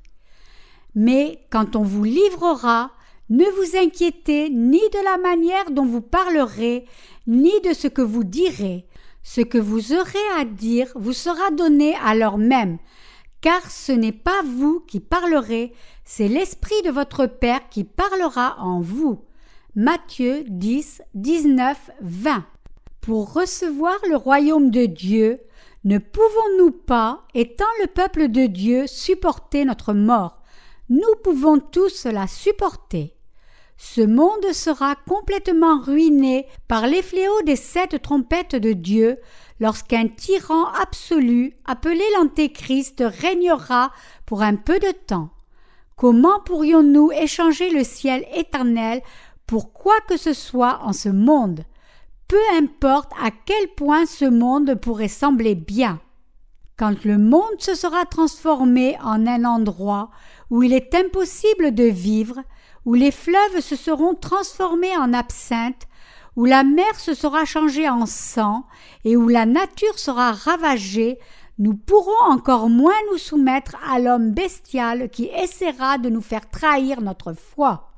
Mais 0.95 1.47
quand 1.51 1.77
on 1.77 1.83
vous 1.83 2.05
livrera, 2.05 2.91
ne 3.31 3.45
vous 3.45 3.77
inquiétez 3.77 4.51
ni 4.51 4.81
de 4.81 5.05
la 5.05 5.17
manière 5.17 5.71
dont 5.71 5.87
vous 5.87 6.03
parlerez, 6.03 6.85
ni 7.27 7.53
de 7.63 7.73
ce 7.73 7.89
que 7.89 8.03
vous 8.03 8.25
direz. 8.25 8.87
Ce 9.23 9.41
que 9.41 9.59
vous 9.59 9.93
aurez 9.93 10.29
à 10.39 10.45
dire 10.45 10.93
vous 10.95 11.13
sera 11.13 11.51
donné 11.51 11.95
à 12.05 12.15
l'heure 12.15 12.39
même, 12.39 12.79
car 13.41 13.71
ce 13.71 13.93
n'est 13.93 14.13
pas 14.13 14.43
vous 14.45 14.81
qui 14.81 15.01
parlerez, 15.01 15.73
c'est 16.05 16.29
l'Esprit 16.29 16.83
de 16.85 16.91
votre 16.91 17.27
Père 17.27 17.69
qui 17.71 17.85
parlera 17.85 18.57
en 18.59 18.81
vous. 18.81 19.25
Matthieu 19.75 20.45
10, 20.49 21.03
19, 21.15 21.91
20. 22.03 22.45
Pour 23.01 23.33
recevoir 23.33 23.97
le 24.11 24.17
royaume 24.17 24.71
de 24.71 24.85
Dieu, 24.87 25.41
ne 25.85 25.99
pouvons-nous 25.99 26.73
pas, 26.73 27.27
étant 27.35 27.65
le 27.81 27.87
peuple 27.87 28.29
de 28.29 28.47
Dieu, 28.47 28.87
supporter 28.87 29.65
notre 29.65 29.95
mort? 29.95 30.42
Nous 30.93 31.15
pouvons 31.25 31.59
tous 31.59 32.05
la 32.05 32.27
supporter. 32.27 33.17
Ce 33.79 34.03
monde 34.03 34.53
sera 34.53 34.95
complètement 34.95 35.81
ruiné 35.81 36.47
par 36.69 36.87
les 36.87 37.01
fléaux 37.01 37.41
des 37.47 37.57
sept 37.57 38.03
trompettes 38.03 38.57
de 38.57 38.75
Dieu 38.75 39.17
lorsqu'un 39.59 40.09
tyran 40.09 40.67
absolu 40.83 41.57
appelé 41.65 42.05
l'Antéchrist 42.15 43.03
régnera 43.07 43.91
pour 44.27 44.43
un 44.43 44.55
peu 44.57 44.79
de 44.81 44.93
temps. 45.07 45.31
Comment 45.97 46.41
pourrions-nous 46.41 47.11
échanger 47.13 47.71
le 47.71 47.85
ciel 47.85 48.27
éternel 48.35 49.01
pour 49.47 49.73
quoi 49.73 49.99
que 50.07 50.19
ce 50.19 50.35
soit 50.35 50.81
en 50.83 50.93
ce 50.93 51.09
monde? 51.09 51.65
Peu 52.29 52.43
importe 52.59 53.13
à 53.19 53.31
quel 53.31 53.69
point 53.79 54.05
ce 54.05 54.27
monde 54.27 54.75
pourrait 54.75 55.09
sembler 55.09 55.55
bien. 55.55 56.03
Quand 56.79 57.05
le 57.05 57.19
monde 57.19 57.61
se 57.61 57.75
sera 57.75 58.05
transformé 58.07 58.97
en 59.03 59.27
un 59.27 59.45
endroit 59.45 60.11
où 60.51 60.63
il 60.63 60.73
est 60.73 60.95
impossible 60.95 61.75
de 61.75 61.85
vivre, 61.85 62.41
où 62.85 62.95
les 62.95 63.11
fleuves 63.11 63.61
se 63.61 63.77
seront 63.77 64.15
transformés 64.15 64.97
en 64.97 65.13
absinthe, 65.13 65.87
où 66.37 66.45
la 66.45 66.65
mer 66.65 66.99
se 66.99 67.15
sera 67.15 67.45
changée 67.45 67.89
en 67.89 68.07
sang 68.07 68.65
et 69.05 69.17
où 69.17 69.29
la 69.29 69.47
nature 69.47 69.99
sera 69.99 70.33
ravagée, 70.33 71.19
nous 71.59 71.75
pourrons 71.75 72.31
encore 72.31 72.71
moins 72.71 72.95
nous 73.11 73.19
soumettre 73.19 73.77
à 73.89 73.99
l'homme 73.99 74.33
bestial 74.33 75.11
qui 75.11 75.27
essaiera 75.27 75.99
de 75.99 76.09
nous 76.09 76.23
faire 76.23 76.49
trahir 76.49 77.03
notre 77.03 77.35
foi. 77.35 77.91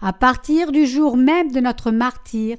À 0.00 0.12
partir 0.12 0.72
du 0.72 0.86
jour 0.86 1.16
même 1.16 1.52
de 1.52 1.60
notre 1.60 1.90
martyr, 1.90 2.58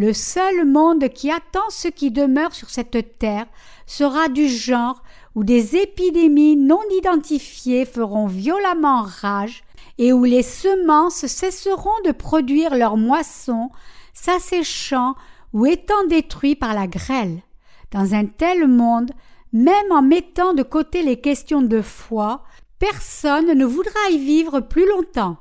le 0.00 0.14
seul 0.14 0.64
monde 0.64 1.10
qui 1.10 1.30
attend 1.30 1.68
ceux 1.68 1.90
qui 1.90 2.10
demeurent 2.10 2.54
sur 2.54 2.70
cette 2.70 3.18
terre 3.18 3.44
sera 3.86 4.30
du 4.30 4.48
genre 4.48 5.02
où 5.34 5.44
des 5.44 5.76
épidémies 5.76 6.56
non 6.56 6.80
identifiées 6.96 7.84
feront 7.84 8.26
violemment 8.26 9.02
rage 9.02 9.62
et 9.98 10.14
où 10.14 10.24
les 10.24 10.42
semences 10.42 11.26
cesseront 11.26 12.00
de 12.06 12.12
produire 12.12 12.74
leurs 12.74 12.96
moissons, 12.96 13.68
s'asséchant 14.14 15.16
ou 15.52 15.66
étant 15.66 16.06
détruits 16.08 16.56
par 16.56 16.72
la 16.72 16.86
grêle. 16.86 17.42
Dans 17.90 18.14
un 18.14 18.24
tel 18.24 18.68
monde, 18.68 19.10
même 19.52 19.92
en 19.92 20.00
mettant 20.00 20.54
de 20.54 20.62
côté 20.62 21.02
les 21.02 21.20
questions 21.20 21.60
de 21.60 21.82
foi, 21.82 22.42
personne 22.78 23.52
ne 23.52 23.66
voudra 23.66 24.00
y 24.10 24.16
vivre 24.16 24.60
plus 24.60 24.88
longtemps. 24.88 25.36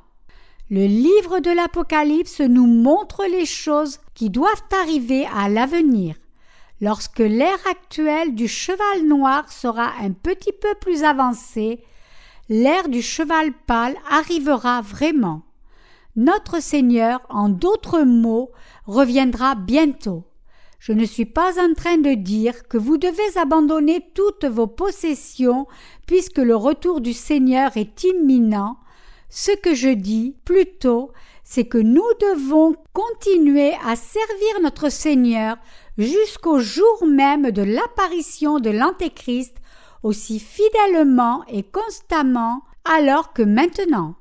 Le 0.70 0.86
livre 0.86 1.40
de 1.40 1.50
l'Apocalypse 1.50 2.42
nous 2.42 2.68
montre 2.68 3.24
les 3.26 3.46
choses 3.46 4.00
qui 4.20 4.30
doivent 4.30 4.66
arriver 4.82 5.26
à 5.34 5.48
l'avenir. 5.48 6.14
Lorsque 6.82 7.20
l'ère 7.20 7.66
actuelle 7.72 8.36
du 8.36 8.50
cheval 8.50 9.08
noir 9.08 9.50
sera 9.50 9.94
un 10.02 10.12
petit 10.12 10.52
peu 10.52 10.76
plus 10.82 11.04
avancée, 11.04 11.80
l'ère 12.50 12.90
du 12.90 13.02
cheval 13.02 13.54
pâle 13.66 13.96
arrivera 14.12 14.82
vraiment. 14.82 15.44
Notre 16.18 16.62
Seigneur, 16.62 17.26
en 17.30 17.48
d'autres 17.48 18.02
mots, 18.02 18.52
reviendra 18.88 19.56
bientôt. 19.56 20.26
Je 20.80 20.92
ne 20.92 21.06
suis 21.06 21.24
pas 21.26 21.54
en 21.58 21.74
train 21.74 21.98
de 21.98 22.14
dire 22.14 22.68
que 22.68 22.78
vous 22.78 22.98
devez 22.98 23.38
abandonner 23.38 24.06
toutes 24.16 24.44
vos 24.44 24.68
possessions 24.68 25.66
puisque 26.08 26.40
le 26.40 26.58
retour 26.58 27.00
du 27.00 27.14
Seigneur 27.14 27.78
est 27.78 28.04
imminent, 28.04 28.80
ce 29.30 29.54
que 29.56 29.74
je 29.74 29.90
dis 29.90 30.36
plutôt, 30.44 31.14
c'est 31.50 31.66
que 31.66 31.80
nous 31.80 32.06
devons 32.22 32.76
continuer 32.94 33.74
à 33.84 33.96
servir 33.96 34.62
notre 34.62 34.90
Seigneur 34.90 35.58
jusqu'au 35.98 36.60
jour 36.60 37.08
même 37.08 37.50
de 37.50 37.64
l'apparition 37.64 38.60
de 38.60 38.70
l'Antéchrist 38.70 39.58
aussi 40.04 40.40
fidèlement 40.40 41.44
et 41.48 41.64
constamment 41.64 42.62
alors 42.86 43.34
que 43.34 43.42
maintenant. 43.42 44.14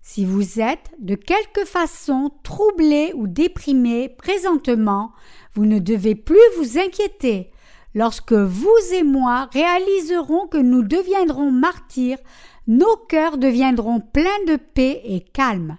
Si 0.00 0.24
vous 0.24 0.60
êtes 0.60 0.90
de 0.98 1.14
quelque 1.14 1.66
façon 1.66 2.30
troublé 2.42 3.12
ou 3.14 3.26
déprimé 3.26 4.08
présentement, 4.08 5.12
vous 5.52 5.66
ne 5.66 5.78
devez 5.78 6.14
plus 6.14 6.40
vous 6.56 6.78
inquiéter. 6.78 7.50
Lorsque 7.94 8.32
vous 8.32 8.78
et 8.94 9.02
moi 9.02 9.50
réaliserons 9.52 10.46
que 10.46 10.56
nous 10.56 10.82
deviendrons 10.82 11.50
martyrs, 11.50 12.18
nos 12.66 12.96
cœurs 13.10 13.36
deviendront 13.36 14.00
pleins 14.00 14.44
de 14.48 14.56
paix 14.56 15.02
et 15.04 15.20
calme, 15.20 15.76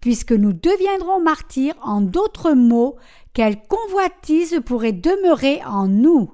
puisque 0.00 0.32
nous 0.32 0.52
deviendrons 0.52 1.20
martyrs 1.20 1.76
en 1.82 2.00
d'autres 2.00 2.52
mots, 2.52 2.96
quelle 3.32 3.62
convoitise 3.62 4.60
pourrait 4.64 4.92
demeurer 4.92 5.60
en 5.66 5.86
nous? 5.86 6.32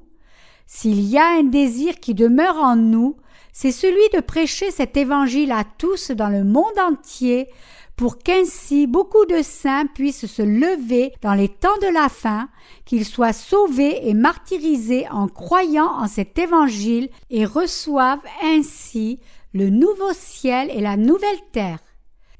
S'il 0.66 1.00
y 1.00 1.18
a 1.18 1.38
un 1.38 1.44
désir 1.44 2.00
qui 2.00 2.14
demeure 2.14 2.56
en 2.56 2.76
nous, 2.76 3.16
c'est 3.52 3.72
celui 3.72 4.08
de 4.12 4.20
prêcher 4.20 4.70
cet 4.70 4.96
évangile 4.96 5.52
à 5.52 5.64
tous 5.78 6.10
dans 6.10 6.28
le 6.28 6.44
monde 6.44 6.78
entier, 6.78 7.48
pour 7.96 8.18
qu'ainsi 8.18 8.86
beaucoup 8.86 9.24
de 9.24 9.40
saints 9.42 9.86
puissent 9.86 10.26
se 10.26 10.42
lever 10.42 11.12
dans 11.22 11.32
les 11.32 11.48
temps 11.48 11.78
de 11.80 11.92
la 11.92 12.10
fin, 12.10 12.50
qu'ils 12.84 13.06
soient 13.06 13.32
sauvés 13.32 14.06
et 14.06 14.12
martyrisés 14.12 15.08
en 15.10 15.28
croyant 15.28 15.90
en 15.90 16.06
cet 16.06 16.38
évangile 16.38 17.08
et 17.30 17.46
reçoivent 17.46 18.26
ainsi 18.42 19.18
le 19.54 19.70
nouveau 19.70 20.12
ciel 20.12 20.70
et 20.70 20.82
la 20.82 20.98
nouvelle 20.98 21.40
terre. 21.52 21.78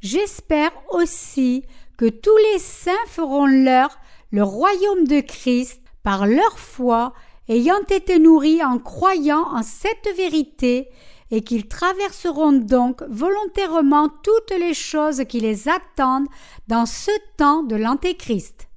J'espère 0.07 0.71
aussi 0.91 1.65
que 1.97 2.09
tous 2.09 2.37
les 2.53 2.61
saints 2.61 2.93
feront 3.09 3.47
leur 3.47 3.99
le 4.31 4.45
royaume 4.45 5.05
de 5.05 5.19
Christ 5.19 5.83
par 6.05 6.29
leur 6.29 6.61
foi, 6.61 7.13
ayant 7.49 7.83
été 7.91 8.21
nourris 8.21 8.63
en 8.63 8.79
croyant 8.79 9.45
en 9.53 9.65
cette 9.65 10.09
vérité, 10.17 10.91
et 11.33 11.41
qu'ils 11.41 11.67
traverseront 11.67 12.53
donc 12.53 13.03
volontairement 13.09 14.09
toutes 14.23 14.57
les 14.57 14.75
choses 14.75 15.25
qui 15.29 15.41
les 15.41 15.69
attendent 15.69 16.29
dans 16.69 16.87
ce 16.87 17.11
temps 17.37 17.65
de 17.65 17.75
l'Antéchrist. 17.75 18.69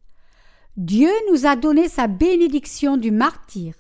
Dieu 0.78 1.12
nous 1.32 1.46
a 1.46 1.56
donné 1.56 1.90
sa 1.90 2.08
bénédiction 2.08 2.98
du 2.98 3.12
martyr. 3.12 3.76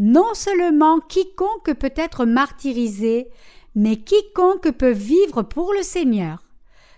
Non 0.00 0.34
seulement 0.34 0.98
quiconque 0.98 1.74
peut 1.74 1.94
être 1.94 2.24
martyrisé, 2.24 3.28
mais 3.76 3.98
quiconque 3.98 4.72
peut 4.72 4.90
vivre 4.90 5.42
pour 5.42 5.72
le 5.74 5.84
Seigneur. 5.84 6.42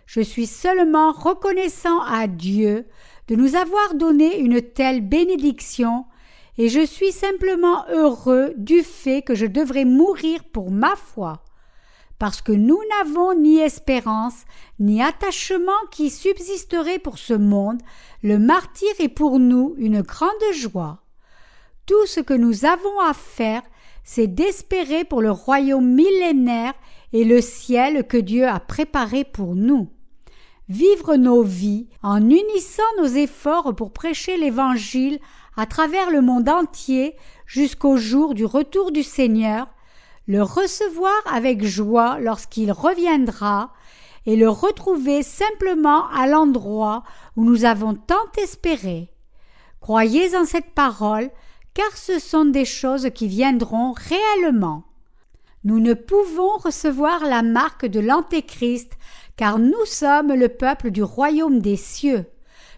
Je 0.06 0.20
suis 0.20 0.46
seulement 0.46 1.12
reconnaissant 1.12 2.00
à 2.02 2.26
Dieu 2.26 2.86
de 3.28 3.36
nous 3.36 3.56
avoir 3.56 3.94
donné 3.94 4.38
une 4.38 4.60
telle 4.60 5.00
bénédiction, 5.00 6.04
et 6.58 6.68
je 6.68 6.84
suis 6.84 7.10
simplement 7.10 7.84
heureux 7.88 8.52
du 8.56 8.82
fait 8.82 9.22
que 9.22 9.34
je 9.34 9.46
devrais 9.46 9.84
mourir 9.84 10.44
pour 10.44 10.70
ma 10.70 10.94
foi, 10.94 11.42
parce 12.18 12.42
que 12.42 12.52
nous 12.52 12.78
n'avons 12.90 13.34
ni 13.34 13.58
espérance, 13.58 14.44
ni 14.78 15.02
attachement 15.02 15.72
qui 15.90 16.10
subsisterait 16.10 16.98
pour 16.98 17.18
ce 17.18 17.34
monde, 17.34 17.80
le 18.22 18.38
martyr 18.38 18.90
est 18.98 19.08
pour 19.08 19.38
nous 19.38 19.74
une 19.78 20.02
grande 20.02 20.30
joie. 20.52 21.02
Tout 21.86 22.06
ce 22.06 22.20
que 22.20 22.34
nous 22.34 22.64
avons 22.64 23.00
à 23.00 23.14
faire, 23.14 23.62
c'est 24.04 24.26
d'espérer 24.26 25.04
pour 25.04 25.22
le 25.22 25.30
royaume 25.30 25.94
millénaire 25.94 26.74
et 27.12 27.24
le 27.24 27.40
ciel 27.40 28.06
que 28.06 28.16
Dieu 28.16 28.46
a 28.46 28.60
préparé 28.60 29.24
pour 29.24 29.54
nous 29.54 29.90
vivre 30.68 31.16
nos 31.16 31.42
vies 31.42 31.88
en 32.02 32.22
unissant 32.22 32.82
nos 32.98 33.06
efforts 33.06 33.74
pour 33.74 33.92
prêcher 33.92 34.36
l'Évangile 34.36 35.18
à 35.56 35.66
travers 35.66 36.10
le 36.10 36.20
monde 36.20 36.48
entier 36.48 37.16
jusqu'au 37.46 37.96
jour 37.96 38.34
du 38.34 38.44
retour 38.44 38.90
du 38.90 39.02
Seigneur, 39.02 39.68
le 40.26 40.42
recevoir 40.42 41.12
avec 41.30 41.64
joie 41.64 42.18
lorsqu'il 42.18 42.72
reviendra, 42.72 43.72
et 44.26 44.36
le 44.36 44.48
retrouver 44.48 45.22
simplement 45.22 46.08
à 46.08 46.26
l'endroit 46.26 47.02
où 47.36 47.44
nous 47.44 47.64
avons 47.64 47.94
tant 47.94 48.30
espéré. 48.42 49.10
Croyez 49.80 50.34
en 50.34 50.46
cette 50.46 50.70
parole, 50.70 51.30
car 51.74 51.94
ce 51.96 52.18
sont 52.18 52.46
des 52.46 52.64
choses 52.64 53.10
qui 53.14 53.28
viendront 53.28 53.92
réellement. 53.92 54.84
Nous 55.64 55.80
ne 55.80 55.94
pouvons 55.94 56.58
recevoir 56.58 57.24
la 57.24 57.42
marque 57.42 57.86
de 57.86 58.00
l'Antéchrist 58.00 58.92
car 59.36 59.58
nous 59.58 59.84
sommes 59.86 60.32
le 60.32 60.48
peuple 60.48 60.90
du 60.90 61.02
royaume 61.02 61.60
des 61.60 61.76
cieux. 61.76 62.26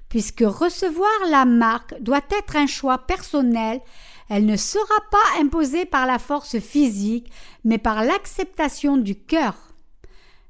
Puisque 0.08 0.44
recevoir 0.46 1.10
la 1.28 1.44
marque 1.44 2.00
doit 2.00 2.22
être 2.30 2.56
un 2.56 2.66
choix 2.66 2.98
personnel, 2.98 3.80
elle 4.28 4.46
ne 4.46 4.56
sera 4.56 4.94
pas 5.10 5.40
imposée 5.40 5.84
par 5.84 6.06
la 6.06 6.18
force 6.18 6.58
physique, 6.58 7.30
mais 7.64 7.78
par 7.78 8.04
l'acceptation 8.04 8.96
du 8.96 9.16
cœur. 9.16 9.54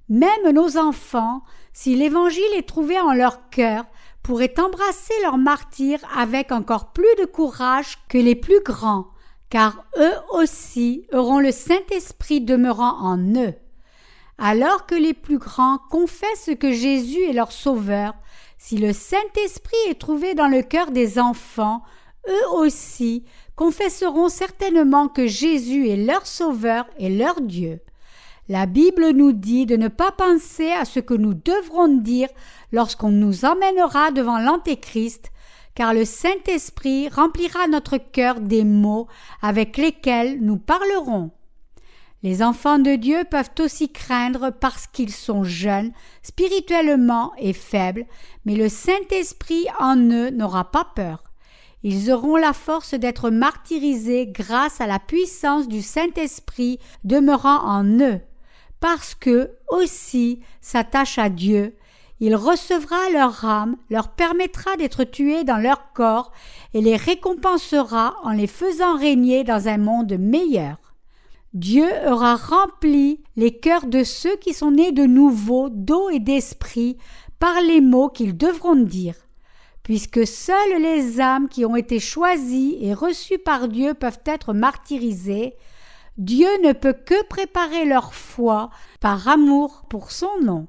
Même 0.08 0.52
nos 0.52 0.76
enfants, 0.76 1.42
si 1.72 1.94
l'Évangile 1.94 2.44
est 2.54 2.68
trouvé 2.68 3.00
en 3.00 3.12
leur 3.12 3.48
cœur, 3.48 3.86
pourraient 4.22 4.60
embrasser 4.60 5.14
leur 5.22 5.38
martyr 5.38 5.98
avec 6.16 6.52
encore 6.52 6.92
plus 6.92 7.14
de 7.18 7.24
courage 7.24 7.98
que 8.08 8.18
les 8.18 8.34
plus 8.34 8.60
grands, 8.62 9.06
car 9.50 9.84
eux 9.98 10.14
aussi 10.32 11.06
auront 11.12 11.38
le 11.38 11.52
Saint-Esprit 11.52 12.40
demeurant 12.40 12.98
en 13.00 13.18
eux. 13.36 13.54
Alors 14.38 14.86
que 14.86 14.94
les 14.94 15.14
plus 15.14 15.38
grands 15.38 15.78
confessent 15.90 16.50
que 16.58 16.72
Jésus 16.72 17.22
est 17.22 17.32
leur 17.32 17.52
Sauveur, 17.52 18.14
si 18.58 18.76
le 18.76 18.92
Saint-Esprit 18.92 19.76
est 19.88 20.00
trouvé 20.00 20.34
dans 20.34 20.48
le 20.48 20.62
cœur 20.62 20.90
des 20.90 21.18
enfants, 21.18 21.82
eux 22.28 22.48
aussi 22.54 23.24
confesseront 23.54 24.28
certainement 24.28 25.08
que 25.08 25.26
Jésus 25.26 25.88
est 25.88 25.96
leur 25.96 26.26
Sauveur 26.26 26.86
et 26.98 27.08
leur 27.08 27.40
Dieu. 27.40 27.80
La 28.48 28.66
Bible 28.66 29.10
nous 29.10 29.32
dit 29.32 29.66
de 29.66 29.76
ne 29.76 29.88
pas 29.88 30.12
penser 30.12 30.70
à 30.70 30.84
ce 30.84 31.00
que 31.00 31.14
nous 31.14 31.34
devrons 31.34 31.88
dire 31.88 32.28
lorsqu'on 32.70 33.10
nous 33.10 33.44
emmènera 33.44 34.10
devant 34.12 34.38
l'Antéchrist, 34.38 35.30
car 35.76 35.94
le 35.94 36.04
Saint-Esprit 36.04 37.08
remplira 37.08 37.68
notre 37.68 37.98
cœur 37.98 38.40
des 38.40 38.64
mots 38.64 39.06
avec 39.42 39.76
lesquels 39.76 40.40
nous 40.40 40.56
parlerons. 40.56 41.30
Les 42.22 42.42
enfants 42.42 42.78
de 42.78 42.96
Dieu 42.96 43.24
peuvent 43.30 43.50
aussi 43.60 43.92
craindre 43.92 44.50
parce 44.50 44.86
qu'ils 44.86 45.12
sont 45.12 45.44
jeunes, 45.44 45.92
spirituellement 46.22 47.32
et 47.38 47.52
faibles, 47.52 48.06
mais 48.46 48.56
le 48.56 48.68
Saint-Esprit 48.68 49.66
en 49.78 49.96
eux 49.96 50.30
n'aura 50.30 50.72
pas 50.72 50.88
peur. 50.96 51.22
Ils 51.82 52.10
auront 52.10 52.36
la 52.36 52.54
force 52.54 52.94
d'être 52.94 53.30
martyrisés 53.30 54.26
grâce 54.26 54.80
à 54.80 54.86
la 54.86 54.98
puissance 54.98 55.68
du 55.68 55.82
Saint-Esprit 55.82 56.80
demeurant 57.04 57.60
en 57.64 57.84
eux, 57.84 58.20
parce 58.80 59.14
que 59.14 59.52
aussi 59.68 60.40
s'attachent 60.62 61.18
à 61.18 61.28
Dieu. 61.28 61.76
Il 62.18 62.34
recevra 62.34 63.10
leur 63.12 63.44
âme, 63.44 63.76
leur 63.90 64.08
permettra 64.08 64.76
d'être 64.76 65.04
tués 65.04 65.44
dans 65.44 65.58
leur 65.58 65.92
corps 65.92 66.32
et 66.72 66.80
les 66.80 66.96
récompensera 66.96 68.16
en 68.22 68.30
les 68.30 68.46
faisant 68.46 68.96
régner 68.96 69.44
dans 69.44 69.68
un 69.68 69.76
monde 69.76 70.16
meilleur. 70.18 70.78
Dieu 71.52 71.86
aura 72.06 72.36
rempli 72.36 73.22
les 73.36 73.58
cœurs 73.58 73.86
de 73.86 74.02
ceux 74.02 74.36
qui 74.36 74.54
sont 74.54 74.72
nés 74.72 74.92
de 74.92 75.04
nouveau 75.04 75.68
d'eau 75.68 76.10
et 76.10 76.20
d'esprit 76.20 76.96
par 77.38 77.60
les 77.60 77.80
mots 77.80 78.08
qu'ils 78.08 78.36
devront 78.36 78.76
dire. 78.76 79.16
Puisque 79.82 80.26
seules 80.26 80.80
les 80.80 81.20
âmes 81.20 81.48
qui 81.48 81.64
ont 81.64 81.76
été 81.76 82.00
choisies 82.00 82.78
et 82.80 82.92
reçues 82.92 83.38
par 83.38 83.68
Dieu 83.68 83.94
peuvent 83.94 84.20
être 84.24 84.52
martyrisées, 84.52 85.54
Dieu 86.18 86.48
ne 86.64 86.72
peut 86.72 86.94
que 86.94 87.26
préparer 87.26 87.84
leur 87.84 88.14
foi 88.14 88.70
par 89.00 89.28
amour 89.28 89.84
pour 89.88 90.10
son 90.10 90.40
nom. 90.42 90.66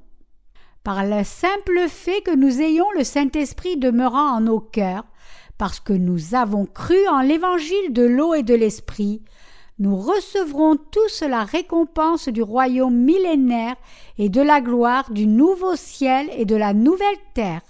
Par 0.88 1.04
le 1.04 1.22
simple 1.22 1.86
fait 1.86 2.22
que 2.22 2.34
nous 2.34 2.62
ayons 2.62 2.90
le 2.96 3.04
Saint-Esprit 3.04 3.76
demeurant 3.76 4.36
en 4.36 4.40
nos 4.40 4.58
cœurs, 4.58 5.04
parce 5.58 5.80
que 5.80 5.92
nous 5.92 6.34
avons 6.34 6.64
cru 6.64 6.96
en 7.08 7.20
l'évangile 7.20 7.92
de 7.92 8.04
l'eau 8.04 8.32
et 8.32 8.42
de 8.42 8.54
l'esprit, 8.54 9.20
nous 9.78 9.94
recevrons 9.94 10.76
tous 10.76 11.20
la 11.20 11.44
récompense 11.44 12.30
du 12.30 12.40
royaume 12.40 12.96
millénaire 12.96 13.76
et 14.16 14.30
de 14.30 14.40
la 14.40 14.62
gloire 14.62 15.10
du 15.10 15.26
nouveau 15.26 15.76
ciel 15.76 16.30
et 16.38 16.46
de 16.46 16.56
la 16.56 16.72
nouvelle 16.72 17.20
terre. 17.34 17.60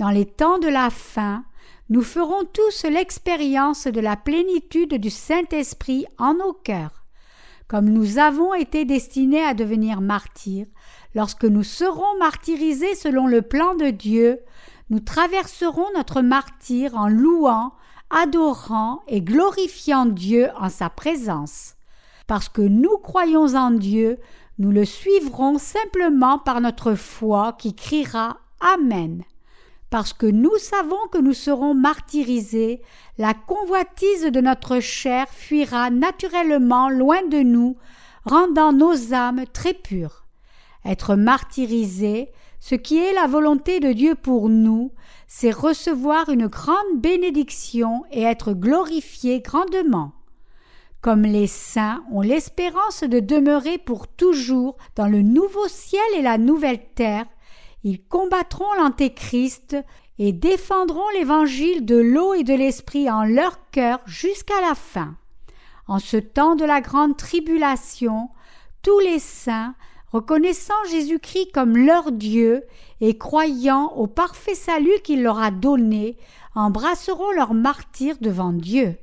Dans 0.00 0.10
les 0.10 0.26
temps 0.26 0.58
de 0.58 0.66
la 0.66 0.90
fin, 0.90 1.44
nous 1.90 2.02
ferons 2.02 2.42
tous 2.52 2.86
l'expérience 2.90 3.86
de 3.86 4.00
la 4.00 4.16
plénitude 4.16 4.94
du 4.94 5.10
Saint-Esprit 5.10 6.06
en 6.18 6.34
nos 6.34 6.54
cœurs. 6.54 7.04
Comme 7.68 7.88
nous 7.88 8.18
avons 8.18 8.52
été 8.52 8.84
destinés 8.84 9.44
à 9.44 9.54
devenir 9.54 10.00
martyrs, 10.00 10.66
lorsque 11.16 11.46
nous 11.46 11.62
serons 11.62 12.18
martyrisés 12.18 12.94
selon 12.94 13.26
le 13.26 13.40
plan 13.40 13.74
de 13.74 13.86
Dieu, 13.86 14.38
nous 14.90 15.00
traverserons 15.00 15.86
notre 15.94 16.20
martyr 16.20 16.94
en 16.94 17.08
louant, 17.08 17.72
adorant 18.10 19.00
et 19.08 19.22
glorifiant 19.22 20.04
Dieu 20.04 20.50
en 20.60 20.68
sa 20.68 20.90
présence. 20.90 21.74
Parce 22.26 22.50
que 22.50 22.60
nous 22.60 22.98
croyons 22.98 23.54
en 23.54 23.70
Dieu, 23.70 24.18
nous 24.58 24.70
le 24.70 24.84
suivrons 24.84 25.56
simplement 25.56 26.38
par 26.38 26.60
notre 26.60 26.94
foi 26.94 27.54
qui 27.58 27.74
criera 27.74 28.36
Amen. 28.60 29.22
Parce 29.88 30.12
que 30.12 30.26
nous 30.26 30.58
savons 30.58 31.08
que 31.10 31.18
nous 31.18 31.32
serons 31.32 31.72
martyrisés, 31.72 32.82
la 33.16 33.32
convoitise 33.32 34.24
de 34.24 34.40
notre 34.42 34.80
chair 34.80 35.28
fuira 35.30 35.88
naturellement 35.88 36.90
loin 36.90 37.26
de 37.26 37.38
nous, 37.38 37.78
rendant 38.26 38.74
nos 38.74 39.14
âmes 39.14 39.46
très 39.54 39.72
pures. 39.72 40.25
Être 40.86 41.16
martyrisé, 41.16 42.30
ce 42.60 42.74
qui 42.74 42.98
est 42.98 43.12
la 43.12 43.26
volonté 43.26 43.80
de 43.80 43.92
Dieu 43.92 44.14
pour 44.14 44.48
nous, 44.48 44.92
c'est 45.26 45.50
recevoir 45.50 46.28
une 46.28 46.46
grande 46.46 47.00
bénédiction 47.00 48.04
et 48.12 48.22
être 48.22 48.52
glorifié 48.52 49.40
grandement. 49.40 50.12
Comme 51.00 51.22
les 51.22 51.46
saints 51.46 52.04
ont 52.10 52.20
l'espérance 52.20 53.02
de 53.02 53.20
demeurer 53.20 53.78
pour 53.78 54.08
toujours 54.08 54.76
dans 54.94 55.08
le 55.08 55.22
nouveau 55.22 55.68
ciel 55.68 56.02
et 56.16 56.22
la 56.22 56.38
nouvelle 56.38 56.82
terre, 56.94 57.26
ils 57.84 58.02
combattront 58.02 58.72
l'Antéchrist 58.78 59.76
et 60.18 60.32
défendront 60.32 61.08
l'évangile 61.14 61.84
de 61.84 61.96
l'eau 61.96 62.34
et 62.34 62.42
de 62.42 62.54
l'esprit 62.54 63.10
en 63.10 63.24
leur 63.24 63.70
cœur 63.70 64.00
jusqu'à 64.06 64.60
la 64.60 64.74
fin. 64.74 65.16
En 65.86 65.98
ce 65.98 66.16
temps 66.16 66.56
de 66.56 66.64
la 66.64 66.80
grande 66.80 67.16
tribulation, 67.16 68.30
tous 68.82 68.98
les 69.00 69.18
saints, 69.18 69.74
reconnaissant 70.16 70.72
Jésus-Christ 70.90 71.50
comme 71.52 71.76
leur 71.76 72.10
Dieu 72.10 72.64
et 73.02 73.18
croyant 73.18 73.92
au 73.96 74.06
parfait 74.06 74.54
salut 74.54 74.98
qu'il 75.04 75.22
leur 75.22 75.38
a 75.38 75.50
donné, 75.50 76.16
embrasseront 76.54 77.32
leur 77.32 77.52
martyr 77.52 78.16
devant 78.22 78.52
Dieu. 78.52 78.96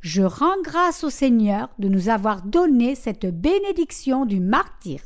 Je 0.00 0.22
rends 0.22 0.60
grâce 0.64 1.04
au 1.04 1.10
Seigneur 1.10 1.68
de 1.78 1.88
nous 1.88 2.08
avoir 2.08 2.42
donné 2.42 2.96
cette 2.96 3.26
bénédiction 3.26 4.26
du 4.26 4.40
martyr. 4.40 5.00